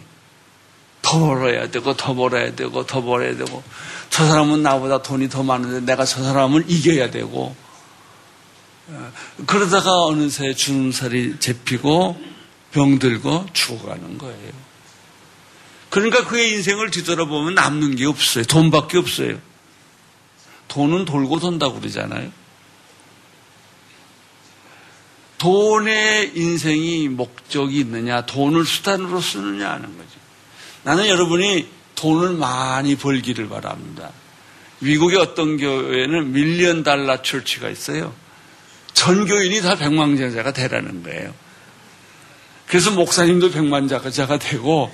더 1.02 1.18
벌어야 1.18 1.68
되고 1.68 1.96
더 1.96 2.14
벌어야 2.14 2.54
되고 2.54 2.86
더 2.86 3.02
벌어야 3.02 3.36
되고 3.36 3.62
저 4.08 4.24
사람은 4.24 4.62
나보다 4.62 5.02
돈이 5.02 5.28
더 5.28 5.42
많은데 5.42 5.80
내가 5.80 6.04
저 6.04 6.22
사람을 6.22 6.64
이겨야 6.68 7.10
되고 7.10 7.46
어, 7.46 7.61
그러다가 9.46 10.04
어느새 10.04 10.54
주름살이 10.54 11.38
잡히고 11.38 12.20
병들고 12.72 13.46
죽어가는 13.52 14.18
거예요. 14.18 14.52
그러니까 15.90 16.26
그의 16.26 16.52
인생을 16.54 16.90
뒤돌아보면 16.90 17.54
남는 17.54 17.96
게 17.96 18.06
없어요. 18.06 18.44
돈밖에 18.44 18.98
없어요. 18.98 19.38
돈은 20.68 21.04
돌고 21.04 21.38
돈다고 21.38 21.80
그러잖아요. 21.80 22.32
돈의 25.36 26.32
인생이 26.36 27.08
목적이 27.08 27.80
있느냐, 27.80 28.24
돈을 28.24 28.64
수단으로 28.64 29.20
쓰느냐 29.20 29.70
하는 29.70 29.98
거죠. 29.98 30.10
나는 30.84 31.08
여러분이 31.08 31.66
돈을 31.94 32.34
많이 32.34 32.96
벌기를 32.96 33.48
바랍니다. 33.48 34.12
미국의 34.78 35.18
어떤 35.18 35.56
교회는 35.56 36.32
밀리언 36.32 36.84
달러 36.84 37.22
철치가 37.22 37.68
있어요. 37.68 38.14
전 38.94 39.26
교인이 39.26 39.60
다 39.62 39.76
백만장자가 39.76 40.52
되라는 40.52 41.02
거예요. 41.02 41.34
그래서 42.66 42.90
목사님도 42.90 43.50
백만장자가 43.50 44.38
되고 44.38 44.90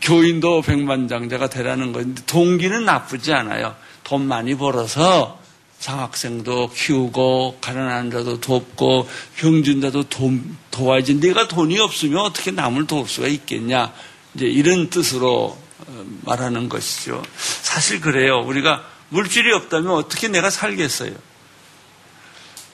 교인도 0.00 0.62
백만장자가 0.62 1.48
되라는 1.48 1.92
건데 1.92 2.22
동기는 2.26 2.84
나쁘지 2.84 3.32
않아요. 3.32 3.74
돈 4.04 4.26
많이 4.26 4.54
벌어서 4.54 5.38
장학생도 5.80 6.70
키우고 6.70 7.58
가난한 7.60 8.10
자도 8.10 8.40
돕고 8.40 9.08
병든 9.36 9.80
자도 9.80 10.04
도, 10.04 10.32
도와야지 10.70 11.14
네가 11.16 11.48
돈이 11.48 11.78
없으면 11.78 12.18
어떻게 12.18 12.50
남을 12.50 12.86
도울 12.86 13.06
수가 13.06 13.28
있겠냐 13.28 13.92
이제 14.34 14.46
이런 14.46 14.90
뜻으로 14.90 15.56
어, 15.86 16.04
말하는 16.24 16.68
것이죠. 16.68 17.22
사실 17.36 18.00
그래요. 18.00 18.42
우리가 18.44 18.84
물질이 19.10 19.52
없다면 19.52 19.92
어떻게 19.92 20.28
내가 20.28 20.50
살겠어요? 20.50 21.12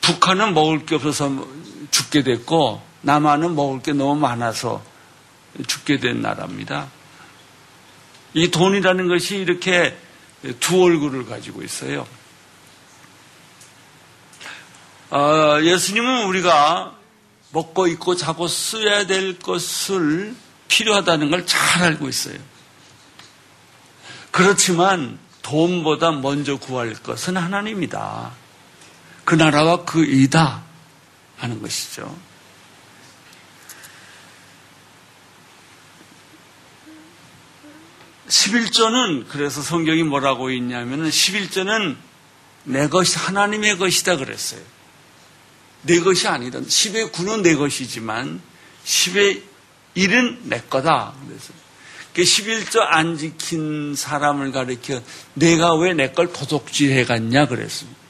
북한은 0.05 0.53
먹을 0.53 0.85
게 0.85 0.97
없어서 0.97 1.47
죽게 1.91 2.23
됐고 2.25 2.83
남한은 3.01 3.55
먹을 3.55 3.81
게 3.83 3.93
너무 3.93 4.21
많아서 4.21 4.83
죽게 5.67 5.99
된 5.99 6.21
나라입니다. 6.21 6.89
이 8.35 8.51
돈이라는 8.51 9.09
것이 9.09 9.37
이렇게 9.37 9.97
두 10.61 10.83
얼굴을 10.83 11.25
가지고 11.25 11.63
있어요. 11.63 12.07
어, 15.11 15.59
예수님은 15.63 16.27
우리가 16.27 16.97
먹고 17.53 17.87
입고 17.87 18.17
자고 18.17 18.47
써야 18.49 19.07
될 19.07 19.39
것을 19.39 20.35
필요하다는 20.69 21.31
걸 21.31 21.47
잘 21.47 21.83
알고 21.83 22.09
있어요. 22.09 22.39
그렇지만 24.31 25.19
돈보다 25.43 26.11
먼저 26.11 26.57
구할 26.57 26.93
것은 26.95 27.37
하나님이다. 27.37 28.44
그 29.25 29.35
나라와 29.35 29.85
그 29.85 30.05
이다 30.05 30.63
하는 31.39 31.61
것이죠. 31.63 32.15
11조는 38.29 39.27
그래서 39.29 39.63
성경이 39.63 40.03
뭐라고 40.03 40.51
있냐면은 40.51 41.11
11조는 41.11 41.97
내 42.65 42.89
것이 42.89 43.19
하나님의 43.19 43.79
것이다 43.79 44.17
그랬어요. 44.17 44.61
내 45.83 46.01
것이 46.01 46.27
아니다. 46.29 46.61
10의 46.61 47.13
9는 47.13 47.43
내 47.43 47.55
것이지만 47.55 48.41
10의 48.85 49.43
1은 49.97 50.39
내 50.45 50.63
거다. 50.63 51.15
그래서 51.27 51.53
11조 52.17 52.81
안 52.81 53.19
지킨 53.19 53.95
사람을 53.95 54.53
가리켜 54.53 55.03
내가 55.35 55.75
왜 55.75 55.93
내 55.93 56.13
걸 56.13 56.33
도둑질해 56.33 57.05
갔냐 57.05 57.47
그랬습니다. 57.47 58.04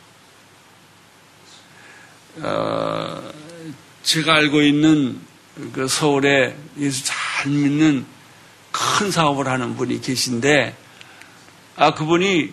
어, 2.36 3.32
제가 4.02 4.34
알고 4.34 4.62
있는 4.62 5.20
그 5.72 5.86
서울에 5.86 6.56
예수 6.78 7.04
잘 7.04 7.50
믿는 7.50 8.04
큰 8.72 9.10
사업을 9.10 9.46
하는 9.46 9.76
분이 9.76 10.00
계신데, 10.00 10.76
아, 11.76 11.94
그분이 11.94 12.52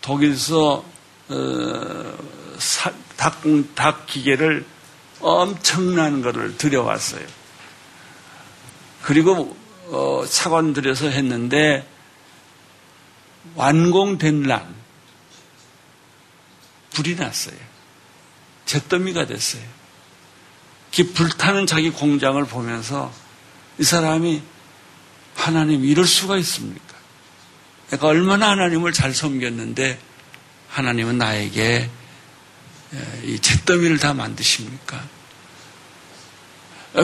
독일서, 0.00 0.84
어, 1.28 2.18
사, 2.58 2.92
닭, 3.16 3.42
닭 3.74 4.06
기계를 4.06 4.64
엄청난 5.20 6.22
거를 6.22 6.56
들여왔어요. 6.56 7.26
그리고, 9.02 9.56
어, 9.88 10.24
차관 10.28 10.72
들여서 10.72 11.08
했는데, 11.08 11.86
완공된 13.54 14.42
날, 14.42 14.66
불이 16.92 17.16
났어요. 17.16 17.67
잿더미가 18.68 19.26
됐어요. 19.26 19.62
불타는 21.14 21.66
자기 21.66 21.90
공장을 21.90 22.42
보면서 22.44 23.12
이 23.78 23.82
사람이 23.84 24.42
하나님 25.34 25.84
이럴 25.84 26.06
수가 26.06 26.36
있습니까? 26.38 26.94
내가 27.90 28.08
얼마나 28.08 28.50
하나님을 28.50 28.92
잘 28.92 29.14
섬겼는데 29.14 29.98
하나님은 30.68 31.16
나에게 31.18 31.88
이 33.24 33.38
잿더미를 33.40 33.98
다 33.98 34.12
만드십니까? 34.14 35.02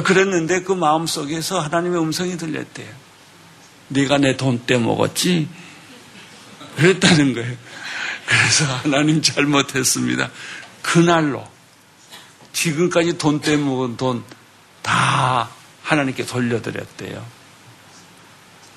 그랬는데 0.04 0.62
그 0.62 0.72
마음 0.72 1.06
속에서 1.06 1.60
하나님의 1.60 2.00
음성이 2.00 2.36
들렸대요. 2.36 2.88
네가 3.88 4.18
내 4.18 4.36
돈 4.36 4.66
떼 4.66 4.76
먹었지? 4.78 5.48
그랬다는 6.76 7.34
거예요. 7.34 7.56
그래서 8.26 8.64
하나님 8.64 9.22
잘못했습니다. 9.22 10.30
그날로 10.82 11.46
지금까지 12.54 13.18
돈 13.18 13.42
떼먹은 13.42 13.98
돈 13.98 14.24
다 14.84 15.48
하나님께 15.82 16.26
돌려드렸대요. 16.26 17.26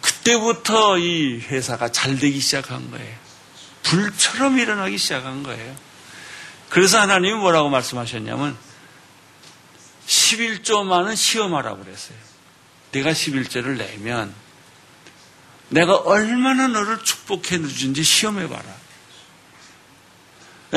그때부터 0.02 0.98
이 0.98 1.40
회사가 1.40 1.92
잘 1.92 2.18
되기 2.18 2.40
시작한 2.40 2.90
거예요. 2.90 3.16
불처럼 3.84 4.58
일어나기 4.58 4.98
시작한 4.98 5.44
거예요. 5.44 5.76
그래서 6.70 7.00
하나님이 7.00 7.36
뭐라고 7.36 7.70
말씀하셨냐면 7.70 8.58
11조만은 10.08 11.16
시험하라고 11.16 11.84
그랬어요. 11.84 12.18
내가 12.94 13.12
11조를 13.12 13.78
내면 13.78 14.34
내가 15.70 15.98
얼마나 15.98 16.68
너를 16.68 17.04
축복해 17.04 17.68
주는지 17.68 18.04
시험해봐라. 18.04 18.64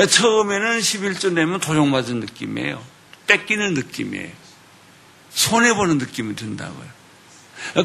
처음에는 0.09 0.79
11조 0.79 1.31
내면 1.33 1.59
도용맞은 1.61 2.19
느낌이에요. 2.19 2.90
뺏기는 3.31 3.73
느낌이에요. 3.73 4.29
손해보는 5.33 5.97
느낌이 5.97 6.35
든다고요. 6.35 6.87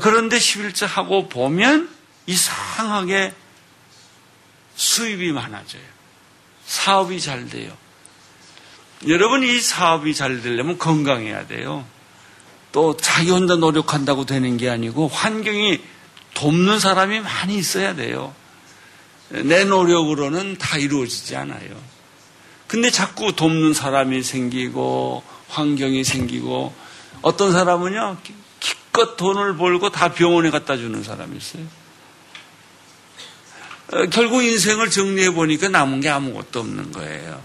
그런데 0.02 0.38
11조 0.38 0.86
하고 0.86 1.28
보면 1.28 1.88
이상하게 2.26 3.32
수입이 4.74 5.30
많아져요. 5.32 5.82
사업이 6.66 7.20
잘 7.20 7.48
돼요. 7.48 7.72
여러분 9.06 9.44
이 9.44 9.60
사업이 9.60 10.14
잘 10.14 10.42
되려면 10.42 10.78
건강해야 10.78 11.46
돼요. 11.46 11.86
또 12.72 12.96
자기 12.96 13.30
혼자 13.30 13.54
노력한다고 13.54 14.26
되는 14.26 14.56
게 14.56 14.68
아니고 14.68 15.06
환경이 15.08 15.80
돕는 16.34 16.80
사람이 16.80 17.20
많이 17.20 17.56
있어야 17.56 17.94
돼요. 17.94 18.34
내 19.28 19.64
노력으로는 19.64 20.58
다 20.58 20.76
이루어지지 20.76 21.36
않아요. 21.36 21.80
근데 22.66 22.90
자꾸 22.90 23.34
돕는 23.34 23.74
사람이 23.74 24.22
생기고 24.22 25.22
환경이 25.48 26.04
생기고 26.04 26.74
어떤 27.22 27.52
사람은요 27.52 28.18
기껏 28.60 29.16
돈을 29.16 29.56
벌고 29.56 29.90
다 29.90 30.12
병원에 30.12 30.50
갖다 30.50 30.76
주는 30.76 31.02
사람이 31.02 31.36
있어요. 31.36 31.64
어, 33.92 34.06
결국 34.06 34.42
인생을 34.42 34.90
정리해 34.90 35.30
보니까 35.30 35.68
남은 35.68 36.00
게 36.00 36.08
아무것도 36.08 36.60
없는 36.60 36.92
거예요. 36.92 37.40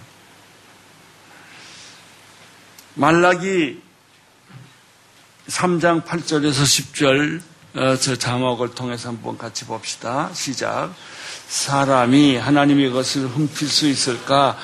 말라기 2.96 3.82
3장 5.48 6.04
8절에서 6.04 6.52
10절 6.52 7.42
어, 7.74 7.96
저 7.96 8.16
자막을 8.16 8.76
통해서 8.76 9.10
한번 9.10 9.38
같이 9.38 9.66
봅시다. 9.66 10.30
시작. 10.34 10.94
사람이 11.48 12.36
하나님의 12.38 12.92
것을 12.92 13.28
훔칠 13.28 13.68
수 13.68 13.88
있을까? 13.88 14.58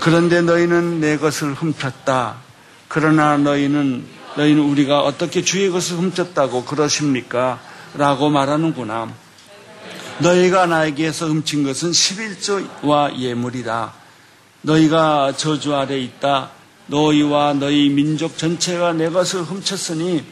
그런데 0.00 0.40
너희는 0.40 1.00
내 1.00 1.16
것을 1.16 1.54
훔쳤다. 1.54 2.36
그러나 2.90 3.36
너희는 3.36 4.04
너희는 4.36 4.62
우리가 4.64 5.02
어떻게 5.02 5.44
주의 5.44 5.70
것을 5.70 5.96
훔쳤다고 5.98 6.64
그러십니까? 6.64 7.60
라고 7.94 8.30
말하는구나. 8.30 9.14
너희가 10.18 10.66
나에게서 10.66 11.28
훔친 11.28 11.62
것은 11.62 11.92
11조와 11.92 13.16
예물이다. 13.16 13.92
너희가 14.62 15.34
저주 15.36 15.76
아래 15.76 16.00
있다. 16.00 16.50
너희와 16.88 17.54
너희 17.54 17.90
민족 17.90 18.36
전체가 18.36 18.92
내 18.92 19.08
것을 19.08 19.42
훔쳤으니 19.42 20.24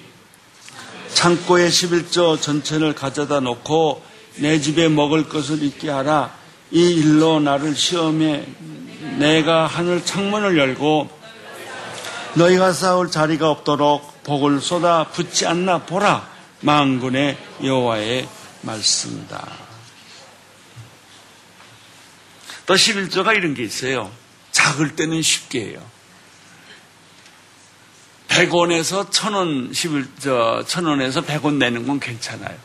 창고에 1.15 1.69
11조 1.69 2.41
전체를 2.41 2.93
가져다 2.97 3.39
놓고 3.39 4.03
내 4.39 4.61
집에 4.61 4.89
먹을 4.89 5.29
것을 5.29 5.63
있게 5.63 5.91
하라. 5.91 6.35
이 6.73 6.91
일로 6.91 7.39
나를 7.39 7.77
시험해 7.77 8.47
내가 9.21 9.69
하늘 9.69 10.05
창문을 10.05 10.59
열고 10.59 11.18
너희가 12.39 12.73
싸울 12.73 13.11
자리가 13.11 13.51
없도록 13.51 14.23
복을 14.23 14.61
쏟아 14.61 15.05
붓지 15.05 15.47
않나 15.47 15.85
보라. 15.85 16.39
망군의 16.61 17.37
여호와의 17.65 18.29
말씀이다. 18.63 19.49
또 22.67 22.75
11조가 22.75 23.37
이런 23.37 23.55
게 23.55 23.65
있어요. 23.65 24.11
작을 24.53 24.95
때는 24.95 25.21
쉽게 25.21 25.67
해요. 25.67 25.83
100원에서 28.29 29.11
1000원, 29.11 29.73
11조, 29.73 30.65
1000원에서 30.65 31.25
100원 31.25 31.55
내는 31.55 31.87
건 31.87 31.99
괜찮아요. 31.99 32.57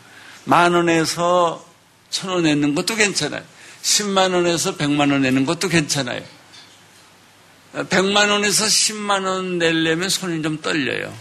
만원에서 0.46 1.66
1000원 2.12 2.42
내는 2.44 2.76
것도 2.76 2.96
괜찮아요. 2.96 3.44
10만원에서 3.82 4.78
100만원 4.78 5.22
내는 5.22 5.46
것도 5.46 5.68
괜찮아요. 5.70 6.22
100만 7.74 8.30
원에서 8.30 8.66
10만 8.66 9.26
원 9.26 9.58
내려면 9.58 10.10
손이 10.10 10.42
좀 10.44 10.62
떨려요. 10.62 11.14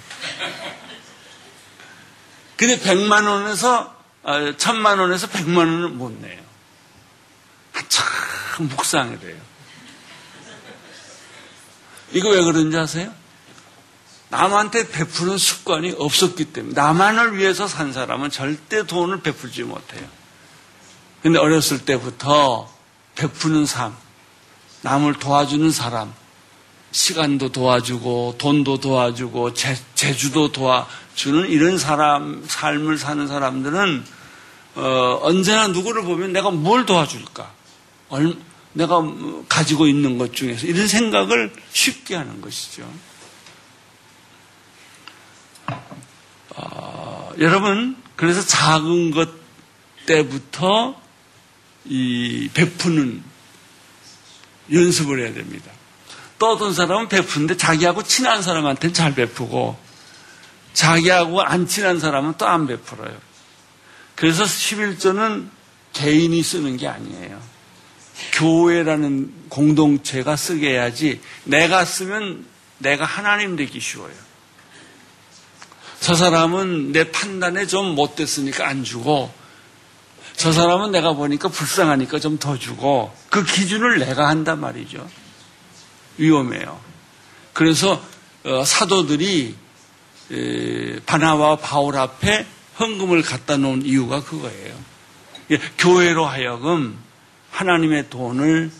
근데 2.57 2.79
100만 2.79 3.27
원에서 3.27 3.97
1000만 4.25 4.87
아, 4.87 5.01
원에서 5.03 5.27
100만 5.29 5.57
원을 5.57 5.88
못 5.88 6.12
내요. 6.21 6.41
참 7.88 8.69
묵상이 8.69 9.19
돼요. 9.21 9.37
이거 12.12 12.29
왜 12.29 12.43
그런지 12.43 12.77
아세요? 12.77 13.12
남한테 14.29 14.88
베푸는 14.88 15.38
습관이 15.38 15.95
없었기 15.99 16.53
때문에 16.53 16.75
나만을 16.75 17.37
위해서 17.37 17.69
산 17.69 17.93
사람은 17.93 18.31
절대 18.31 18.87
돈을 18.87 19.21
베풀지 19.21 19.65
못해요. 19.65 20.07
근데 21.23 21.38
어렸을 21.38 21.85
때부터 21.85 22.71
베푸는 23.15 23.67
삶, 23.67 23.95
남을 24.83 25.15
도와주는 25.15 25.71
사람, 25.71 26.15
시간도 26.92 27.50
도와주고 27.50 28.37
돈도 28.38 28.78
도와주고 28.78 29.55
재, 29.55 29.76
재주도 29.94 30.52
도와주는 30.52 31.48
이런 31.48 31.78
사람 31.78 32.44
삶을 32.46 32.98
사는 32.98 33.26
사람들은 33.26 34.05
어, 34.74 35.18
언제나 35.22 35.68
누구를 35.68 36.02
보면 36.02 36.33
내가 36.33 36.50
뭘 36.50 36.87
도와줄까? 36.87 37.52
얼, 38.11 38.37
내가 38.74 39.02
가지고 39.48 39.87
있는 39.87 40.18
것 40.18 40.35
중에서 40.35 40.66
이런 40.66 40.87
생각을 40.87 41.52
쉽게 41.72 42.14
하는 42.14 42.40
것이죠. 42.40 42.90
어, 46.57 47.33
여러분, 47.38 47.96
그래서 48.16 48.44
작은 48.44 49.11
것 49.11 49.31
때부터 50.07 51.00
이 51.85 52.48
베푸는 52.52 53.22
연습을 54.70 55.24
해야 55.24 55.35
됩니다. 55.35 55.70
또 56.42 56.50
어떤 56.50 56.74
사람은 56.74 57.07
베푸는데 57.09 57.57
자기하고 57.57 58.02
친한 58.02 58.42
사람한테는 58.42 58.92
잘 58.92 59.14
베푸고 59.14 59.78
자기하고 60.72 61.40
안 61.40 61.68
친한 61.68 62.00
사람은 62.00 62.35
또 62.37 62.46
안 62.46 62.66
베풀어요. 62.66 63.16
그래서 64.16 64.42
11조는 64.42 65.46
개인이 65.92 66.42
쓰는 66.42 66.76
게 66.78 66.88
아니에요. 66.88 67.40
교회라는 68.33 69.33
공동체가 69.50 70.35
쓰게 70.35 70.70
해야지 70.70 71.20
내가 71.44 71.85
쓰면 71.85 72.44
내가 72.78 73.05
하나님 73.05 73.55
되기 73.55 73.78
쉬워요. 73.78 74.12
저 76.00 76.16
사람은 76.16 76.90
내 76.90 77.12
판단에 77.12 77.68
좀 77.68 77.94
못됐으니까 77.94 78.66
안 78.66 78.83
주고 78.83 79.33
저 80.35 80.50
사람은 80.50 80.90
내가 80.90 81.12
보니까 81.12 81.48
불쌍하니까 81.50 82.18
좀 82.18 82.38
더 82.40 82.59
주고 82.59 83.14
그 83.31 83.44
기준을 83.44 84.00
내가 84.00 84.28
한단 84.28 84.59
말이죠. 84.59 85.21
위험해요. 86.18 86.81
그래서 87.53 88.03
어, 88.44 88.64
사도들이 88.64 89.55
바나와 91.07 91.57
바울 91.57 91.96
앞에 91.96 92.46
헌금을 92.79 93.22
갖다 93.22 93.57
놓은 93.57 93.85
이유가 93.85 94.22
그거예요. 94.22 94.75
예, 95.51 95.59
교회로 95.79 96.25
하여금 96.25 96.98
하나님의 97.51 98.09
돈을 98.09 98.70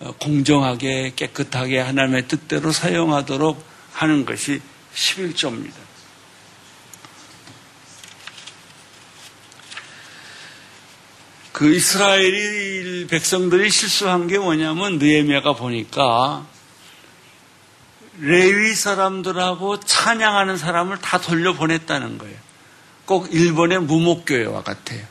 어, 0.00 0.12
공정하게 0.18 1.12
깨끗하게 1.16 1.78
하나님의 1.78 2.28
뜻대로 2.28 2.72
사용하도록 2.72 3.64
하는 3.92 4.24
것이 4.24 4.60
11조입니다. 4.94 5.74
그 11.52 11.74
이스라엘 11.74 13.06
백성들이 13.08 13.68
실수한 13.70 14.26
게 14.26 14.38
뭐냐면 14.38 14.98
느에미아가 14.98 15.52
보니까 15.52 16.46
레위 18.20 18.74
사람들하고 18.74 19.80
찬양하는 19.80 20.56
사람을 20.56 20.98
다 20.98 21.20
돌려보냈다는 21.20 22.18
거예요. 22.18 22.36
꼭 23.06 23.32
일본의 23.32 23.80
무목교회와 23.82 24.62
같아요. 24.62 25.02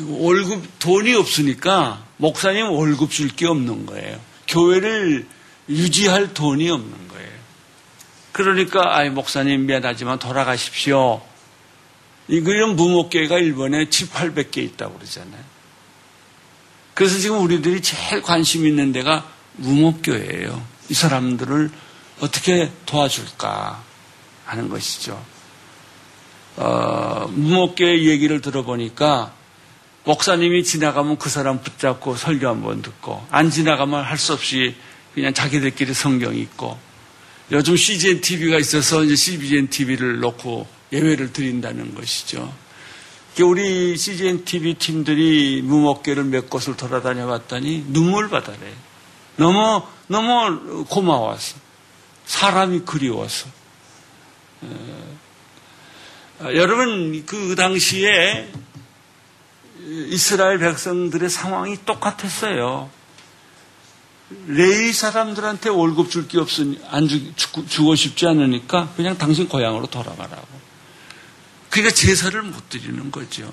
월급, 0.00 0.64
돈이 0.78 1.14
없으니까 1.14 2.04
목사님 2.16 2.70
월급 2.70 3.10
줄 3.10 3.28
게 3.28 3.46
없는 3.46 3.86
거예요. 3.86 4.20
교회를 4.48 5.26
유지할 5.68 6.34
돈이 6.34 6.68
없는 6.70 7.08
거예요. 7.08 7.30
그러니까, 8.32 8.96
아이, 8.96 9.10
목사님 9.10 9.66
미안하지만 9.66 10.18
돌아가십시오. 10.18 11.22
이런 12.28 12.76
무목교회가 12.76 13.38
일본에 13.38 13.88
7, 13.90 14.08
800개 14.08 14.58
있다고 14.58 14.94
그러잖아요. 14.94 15.42
그래서 16.94 17.18
지금 17.18 17.40
우리들이 17.42 17.82
제일 17.82 18.22
관심 18.22 18.66
있는 18.66 18.92
데가 18.92 19.28
무목교회예요. 19.56 20.73
이 20.88 20.94
사람들을 20.94 21.70
어떻게 22.20 22.70
도와줄까 22.86 23.82
하는 24.44 24.68
것이죠. 24.68 25.22
어, 26.56 27.26
무목교회 27.32 28.04
얘기를 28.04 28.40
들어보니까 28.40 29.34
목사님이 30.04 30.64
지나가면 30.64 31.18
그 31.18 31.30
사람 31.30 31.62
붙잡고 31.62 32.16
설교 32.16 32.46
한번 32.46 32.82
듣고 32.82 33.26
안 33.30 33.50
지나가면 33.50 34.04
할 34.04 34.18
수 34.18 34.34
없이 34.34 34.76
그냥 35.14 35.32
자기들끼리 35.32 35.94
성경 35.94 36.36
읽고 36.36 36.78
요즘 37.52 37.76
CGN 37.76 38.20
TV가 38.20 38.58
있어서 38.58 39.04
이제 39.04 39.16
CGN 39.16 39.68
TV를 39.68 40.20
놓고 40.20 40.66
예외를 40.92 41.32
드린다는 41.32 41.94
것이죠. 41.94 42.52
우리 43.42 43.96
CGN 43.96 44.44
TV 44.44 44.74
팀들이 44.74 45.60
무목교를 45.62 46.24
몇 46.24 46.48
곳을 46.48 46.76
돌아다녀 46.76 47.26
봤더니 47.26 47.86
눈물 47.88 48.28
받아래. 48.28 48.58
너무 49.36 49.82
너무 50.06 50.84
고마워서 50.88 51.56
사람이 52.26 52.80
그리워서 52.80 53.48
어, 56.40 56.48
여러분 56.54 57.24
그 57.26 57.54
당시에 57.54 58.50
이스라엘 59.80 60.58
백성들의 60.58 61.28
상황이 61.30 61.76
똑같았어요. 61.84 62.90
레이 64.46 64.92
사람들한테 64.92 65.68
월급 65.68 66.10
줄 66.10 66.26
게 66.26 66.38
없으니 66.40 66.80
안 66.88 67.06
주, 67.06 67.34
주고 67.68 67.94
싶지 67.94 68.26
않으니까 68.26 68.92
그냥 68.96 69.16
당신 69.18 69.48
고향으로 69.48 69.86
돌아가라고. 69.86 70.48
그러니까 71.70 71.94
제사를 71.94 72.40
못 72.42 72.68
드리는 72.68 73.10
거죠. 73.10 73.52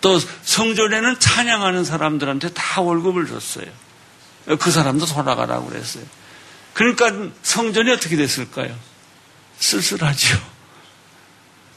또 0.00 0.18
성전에는 0.18 1.18
찬양하는 1.20 1.84
사람들한테 1.84 2.50
다 2.52 2.80
월급을 2.80 3.26
줬어요. 3.26 3.66
그 4.58 4.70
사람도 4.70 5.06
돌아가라고 5.06 5.68
그랬어요. 5.68 6.04
그러니까 6.74 7.30
성전이 7.42 7.90
어떻게 7.90 8.16
됐을까요? 8.16 8.76
쓸쓸하죠. 9.58 10.38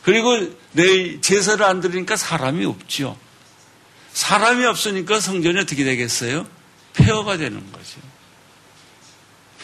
그리고 0.04 0.56
내 0.72 1.20
제사를 1.22 1.64
안 1.64 1.82
드리니까 1.82 2.16
사람이 2.16 2.66
없죠. 2.66 3.18
사람이 4.14 4.66
없으니까 4.66 5.20
성전이 5.20 5.60
어떻게 5.60 5.84
되겠어요? 5.84 6.48
폐허가 6.94 7.38
되는 7.38 7.72
거죠. 7.72 8.00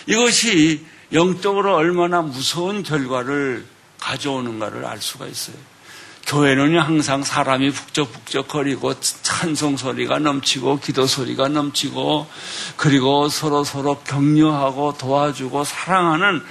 이것이 0.08 0.86
영적으로 1.14 1.76
얼마나 1.76 2.22
무서운 2.22 2.84
결과를 2.84 3.66
가져오는가를 4.00 4.86
알 4.86 5.02
수가 5.02 5.28
있어요. 5.28 5.56
교회는 6.28 6.80
항상 6.80 7.24
사람이 7.24 7.72
북적북적거리고 7.72 9.00
찬송 9.00 9.78
소리가 9.78 10.20
넘치고 10.20 10.80
기도 10.80 11.06
소리가 11.06 11.50
넘치고 11.50 12.28
그리고 12.78 13.28
서로 13.28 13.64
서로 13.64 14.00
격려하고 14.00 14.98
도와주고 14.98 15.64
사랑하는 15.64 16.42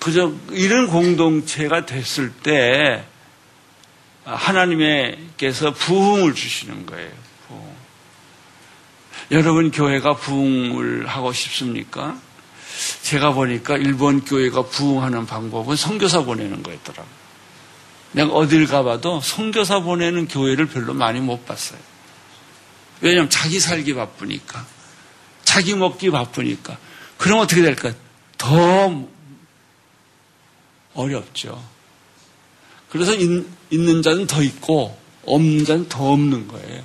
그저 0.00 0.32
이런 0.50 0.88
공동체가 0.88 1.86
됐을 1.86 2.32
때 2.32 3.04
하나님께서 4.24 5.72
부흥을 5.72 6.34
주시는 6.34 6.86
거예요. 6.86 7.10
부흥. 7.48 7.60
여러분 9.30 9.70
교회가 9.70 10.14
부흥을 10.16 11.06
하고 11.06 11.32
싶습니까? 11.32 12.16
제가 13.02 13.32
보니까 13.32 13.76
일본 13.76 14.24
교회가 14.24 14.62
부흥하는 14.64 15.26
방법은 15.26 15.76
선교사 15.76 16.22
보내는 16.22 16.62
거였더라고요. 16.62 17.25
내가 18.16 18.32
어딜 18.32 18.66
가봐도 18.66 19.20
선교사 19.20 19.80
보내는 19.80 20.26
교회를 20.26 20.68
별로 20.68 20.94
많이 20.94 21.20
못 21.20 21.44
봤어요. 21.44 21.78
왜냐하면 23.02 23.28
자기 23.28 23.60
살기 23.60 23.94
바쁘니까. 23.94 24.66
자기 25.44 25.74
먹기 25.74 26.10
바쁘니까. 26.10 26.78
그럼 27.18 27.40
어떻게 27.40 27.60
될까? 27.60 27.92
더 28.38 29.06
어렵죠. 30.94 31.62
그래서 32.88 33.12
있, 33.14 33.28
는 33.70 34.00
자는 34.00 34.26
더 34.26 34.42
있고 34.42 34.98
없는 35.26 35.66
자는 35.66 35.88
더 35.90 36.12
없는 36.12 36.48
거예요. 36.48 36.82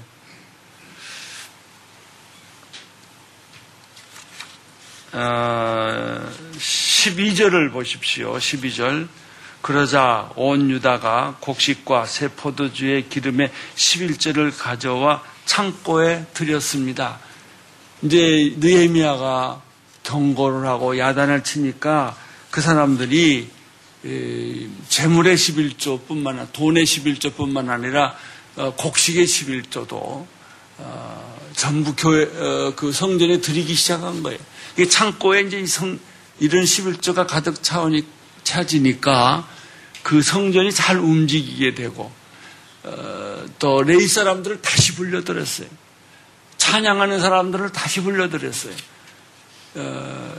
어, 5.14 6.30
12절을 6.58 7.72
보십시오. 7.72 8.34
12절. 8.34 9.21
그러자 9.62 10.32
온 10.36 10.70
유다가 10.70 11.38
곡식과 11.40 12.06
새 12.06 12.28
포도주의 12.30 13.08
기름에 13.08 13.52
11절을 13.76 14.58
가져와 14.58 15.24
창고에 15.46 16.26
들였습니다. 16.34 17.20
이제 18.02 18.56
느헤미야가 18.58 19.62
경고를 20.04 20.68
하고 20.68 20.98
야단을 20.98 21.44
치니까 21.44 22.18
그 22.50 22.62
사람들이 22.62 23.50
재물의 24.90 25.36
11조뿐만 25.38 26.28
아니라 26.28 26.48
돈의 26.54 26.86
11조뿐만 26.86 27.70
아니라 27.70 28.16
어, 28.56 28.74
곡식의 28.76 29.26
11조도 29.26 30.26
어, 30.78 31.40
전부 31.56 31.96
교회 31.96 32.24
어, 32.24 32.74
그 32.76 32.92
성전에 32.92 33.40
드리기 33.40 33.74
시작한 33.76 34.24
거예요. 34.24 34.40
이게 34.74 34.88
창고에 34.88 35.42
이제 35.42 35.66
성, 35.68 36.00
이런 36.40 36.64
11조가 36.64 37.28
가득 37.28 37.62
차오니 37.62 38.04
찾으니까 38.44 39.48
그 40.04 40.22
성전이 40.22 40.72
잘 40.72 40.98
움직이게 40.98 41.76
되고 41.76 42.12
어, 42.84 43.46
또 43.60 43.84
레이 43.84 44.08
사람들을 44.08 44.62
다시 44.62 44.96
불려들었어요. 44.96 45.68
찬양하는 46.58 47.20
사람들을 47.20 47.72
다시 47.72 48.02
불려들었어요. 48.02 48.74
어, 49.76 50.36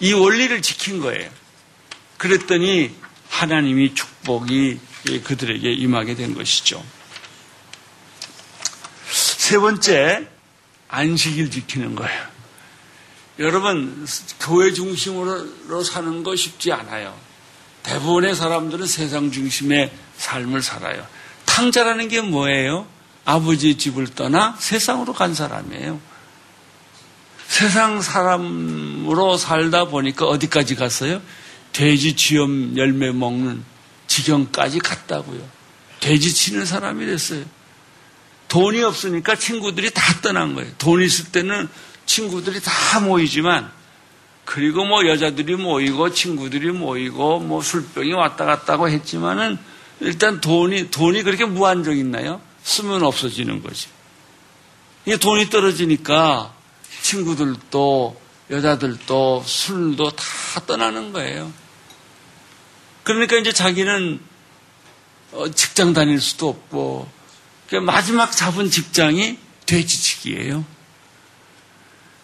이 0.00 0.12
원리를 0.12 0.60
지킨 0.62 1.00
거예요. 1.00 1.30
그랬더니 2.16 2.94
하나님이 3.28 3.94
축복이 3.94 4.78
그들에게 5.24 5.72
임하게 5.72 6.14
된 6.14 6.34
것이죠. 6.34 6.82
세 9.10 9.58
번째, 9.58 10.28
안식일 10.88 11.50
지키는 11.50 11.96
거예요. 11.96 12.26
여러분, 13.40 14.06
교회 14.40 14.72
중심으로 14.72 15.82
사는 15.82 16.22
거 16.22 16.36
쉽지 16.36 16.72
않아요. 16.72 17.18
대부분의 17.84 18.34
사람들은 18.34 18.86
세상 18.86 19.30
중심의 19.30 19.92
삶을 20.16 20.62
살아요. 20.62 21.06
탕자라는 21.46 22.08
게 22.08 22.20
뭐예요? 22.20 22.86
아버지 23.24 23.76
집을 23.76 24.08
떠나 24.08 24.56
세상으로 24.58 25.12
간 25.12 25.34
사람이에요. 25.34 26.00
세상 27.46 28.02
사람으로 28.02 29.36
살다 29.36 29.84
보니까 29.84 30.26
어디까지 30.26 30.74
갔어요? 30.74 31.22
돼지 31.72 32.16
쥐염 32.16 32.76
열매 32.76 33.12
먹는 33.12 33.62
지경까지 34.06 34.78
갔다고요. 34.80 35.40
돼지 36.00 36.32
치는 36.34 36.66
사람이 36.66 37.06
됐어요. 37.06 37.44
돈이 38.48 38.82
없으니까 38.82 39.36
친구들이 39.36 39.90
다 39.90 40.02
떠난 40.20 40.54
거예요. 40.54 40.70
돈 40.78 41.02
있을 41.02 41.26
때는 41.32 41.68
친구들이 42.06 42.60
다 42.60 43.00
모이지만 43.00 43.70
그리고 44.44 44.84
뭐 44.84 45.06
여자들이 45.06 45.56
모이고 45.56 46.12
친구들이 46.12 46.70
모이고 46.70 47.40
뭐 47.40 47.62
술병이 47.62 48.12
왔다 48.12 48.44
갔다고 48.44 48.88
했지만은 48.88 49.58
일단 50.00 50.40
돈이 50.40 50.90
돈이 50.90 51.22
그렇게 51.22 51.44
무한정 51.44 51.96
있나요? 51.96 52.40
쓰면 52.62 53.02
없어지는 53.02 53.62
거지. 53.62 53.88
이게 55.06 55.16
돈이 55.16 55.50
떨어지니까 55.50 56.52
친구들도 57.02 58.20
여자들도 58.50 59.42
술도 59.46 60.10
다 60.10 60.24
떠나는 60.66 61.12
거예요. 61.12 61.50
그러니까 63.02 63.36
이제 63.36 63.52
자기는 63.52 64.20
어, 65.32 65.50
직장 65.50 65.92
다닐 65.92 66.20
수도 66.20 66.48
없고 66.48 67.08
그러니까 67.66 67.92
마지막 67.92 68.32
잡은 68.32 68.70
직장이 68.70 69.38
돼지치기예요. 69.66 70.64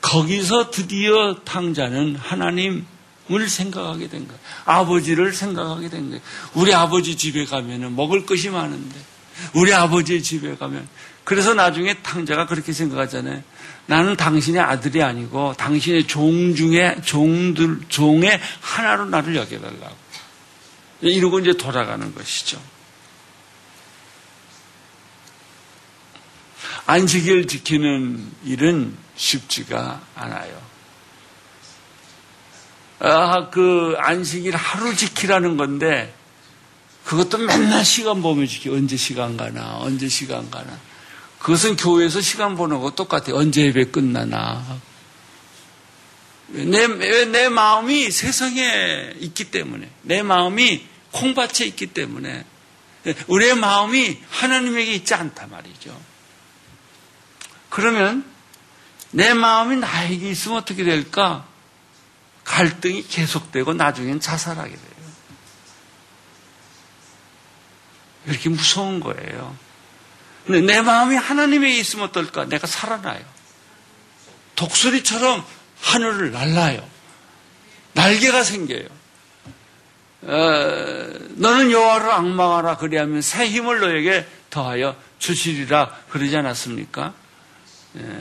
거기서 0.00 0.70
드디어 0.70 1.36
탕자는 1.44 2.16
하나님을 2.16 3.48
생각하게 3.48 4.08
된 4.08 4.26
거예요. 4.26 4.40
아버지를 4.64 5.32
생각하게 5.32 5.88
된 5.88 6.08
거예요. 6.10 6.22
우리 6.54 6.74
아버지 6.74 7.16
집에 7.16 7.44
가면 7.44 7.94
먹을 7.96 8.26
것이 8.26 8.50
많은데, 8.50 8.96
우리 9.54 9.72
아버지 9.72 10.22
집에 10.22 10.56
가면, 10.56 10.88
그래서 11.24 11.54
나중에 11.54 11.94
탕자가 12.02 12.46
그렇게 12.46 12.72
생각하잖아요. 12.72 13.42
나는 13.86 14.16
당신의 14.16 14.60
아들이 14.60 15.02
아니고 15.02 15.54
당신의 15.56 16.06
종 16.06 16.54
중에 16.54 16.96
종들, 17.04 17.80
종의 17.88 18.40
하나로 18.60 19.06
나를 19.06 19.36
여겨달라고. 19.36 19.96
이러고 21.02 21.40
이제 21.40 21.52
돌아가는 21.54 22.14
것이죠. 22.14 22.60
안식일 26.86 27.46
지키는 27.46 28.30
일은 28.44 28.96
쉽지가 29.16 30.00
않아요. 30.14 30.60
아, 33.00 33.48
그 33.50 33.94
안식일 33.98 34.54
하루 34.56 34.94
지키라는 34.94 35.56
건데 35.56 36.14
그것도 37.04 37.38
맨날 37.38 37.84
시간 37.84 38.22
보면 38.22 38.46
지키 38.46 38.68
언제 38.68 38.96
시간 38.96 39.36
가나 39.36 39.78
언제 39.78 40.08
시간 40.08 40.50
가나 40.50 40.78
그것은 41.38 41.76
교회에서 41.76 42.20
시간 42.20 42.56
보는 42.56 42.80
거 42.80 42.90
똑같아요. 42.90 43.36
언제 43.36 43.62
예배 43.64 43.86
끝나나 43.86 44.80
내, 46.48 46.86
내 47.26 47.48
마음이 47.48 48.10
세상에 48.10 49.14
있기 49.20 49.50
때문에 49.50 49.88
내 50.02 50.22
마음이 50.22 50.84
콩밭에 51.12 51.64
있기 51.66 51.88
때문에 51.88 52.44
우리의 53.28 53.54
마음이 53.56 54.18
하나님에게 54.28 54.92
있지 54.92 55.14
않단 55.14 55.50
말이죠. 55.50 56.09
그러면 57.70 58.24
내 59.12 59.32
마음이 59.32 59.76
나에게 59.76 60.28
있으면 60.30 60.58
어떻게 60.58 60.84
될까? 60.84 61.46
갈등이 62.44 63.06
계속되고 63.06 63.74
나중엔 63.74 64.20
자살하게 64.20 64.70
돼요. 64.70 64.90
이렇게 68.26 68.48
무서운 68.48 69.00
거예요. 69.00 69.56
근데 70.46 70.60
내 70.60 70.82
마음이 70.82 71.16
하나님에게 71.16 71.78
있으면 71.78 72.06
어떨까? 72.08 72.44
내가 72.44 72.66
살아나요. 72.66 73.22
독수리처럼 74.56 75.44
하늘을 75.80 76.32
날라요. 76.32 76.86
날개가 77.94 78.42
생겨요. 78.44 78.86
어, 80.22 81.10
너는 81.36 81.70
여호와를 81.70 82.10
악망하라 82.10 82.76
그리하면 82.76 83.22
새 83.22 83.48
힘을 83.48 83.80
너에게 83.80 84.26
더하여 84.50 84.96
주시리라 85.18 85.96
그러지 86.10 86.36
않았습니까? 86.36 87.14
예. 87.96 88.20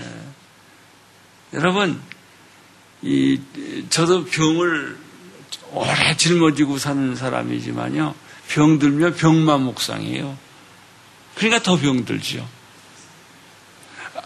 여러분, 1.54 2.02
이, 3.02 3.40
저도 3.90 4.26
병을 4.26 4.98
오래 5.72 6.18
짊어지고 6.18 6.78
사는 6.78 7.16
사람이지만요. 7.16 8.16
병 8.50 8.80
들면 8.80 9.16
병만 9.16 9.62
묵상해요. 9.62 10.38
그러니까 11.36 11.62
더 11.62 11.78
병들죠. 11.78 12.48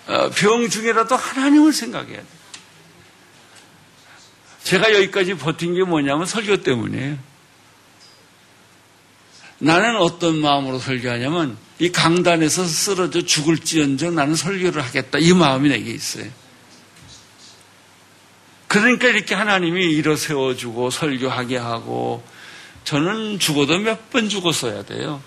어, 0.08 0.30
병 0.32 0.70
중에라도 0.70 1.16
하나님을 1.16 1.74
생각해야 1.74 2.18
돼요. 2.18 2.26
제가 4.64 4.94
여기까지 4.96 5.36
버틴 5.36 5.76
게 5.76 5.84
뭐냐면 5.84 6.26
설교 6.26 6.64
때문이에요. 6.64 7.18
나는 9.60 9.98
어떤 9.98 10.40
마음으로 10.40 10.80
설교하냐면 10.80 11.58
이 11.80 11.92
강단에서 11.92 12.66
쓰러져 12.66 13.22
죽을지언정 13.24 14.16
나는 14.16 14.36
설교를 14.36 14.82
하겠다. 14.84 15.20
이 15.20 15.34
마음이 15.34 15.70
내게 15.70 15.92
있어요. 15.92 16.26
그러니까 18.68 19.08
이렇게 19.08 19.36
하나님이 19.36 19.86
일어 19.92 20.16
세워주고 20.16 20.90
설교하게 20.90 21.58
하고 21.58 22.24
저는 22.84 23.40
죽어도 23.40 23.80
몇 23.80 24.10
번 24.10 24.30
죽었어야 24.30 24.84
돼요. 24.84 25.22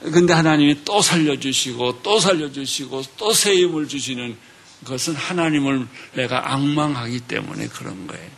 근데 0.00 0.32
하나님이 0.32 0.84
또 0.84 1.02
살려주시고 1.02 2.02
또 2.02 2.20
살려주시고 2.20 3.02
또새 3.16 3.54
힘을 3.56 3.88
주시는 3.88 4.36
것은 4.84 5.14
하나님을 5.16 5.88
내가 6.14 6.52
악망하기 6.52 7.20
때문에 7.20 7.66
그런 7.68 8.06
거예요. 8.06 8.37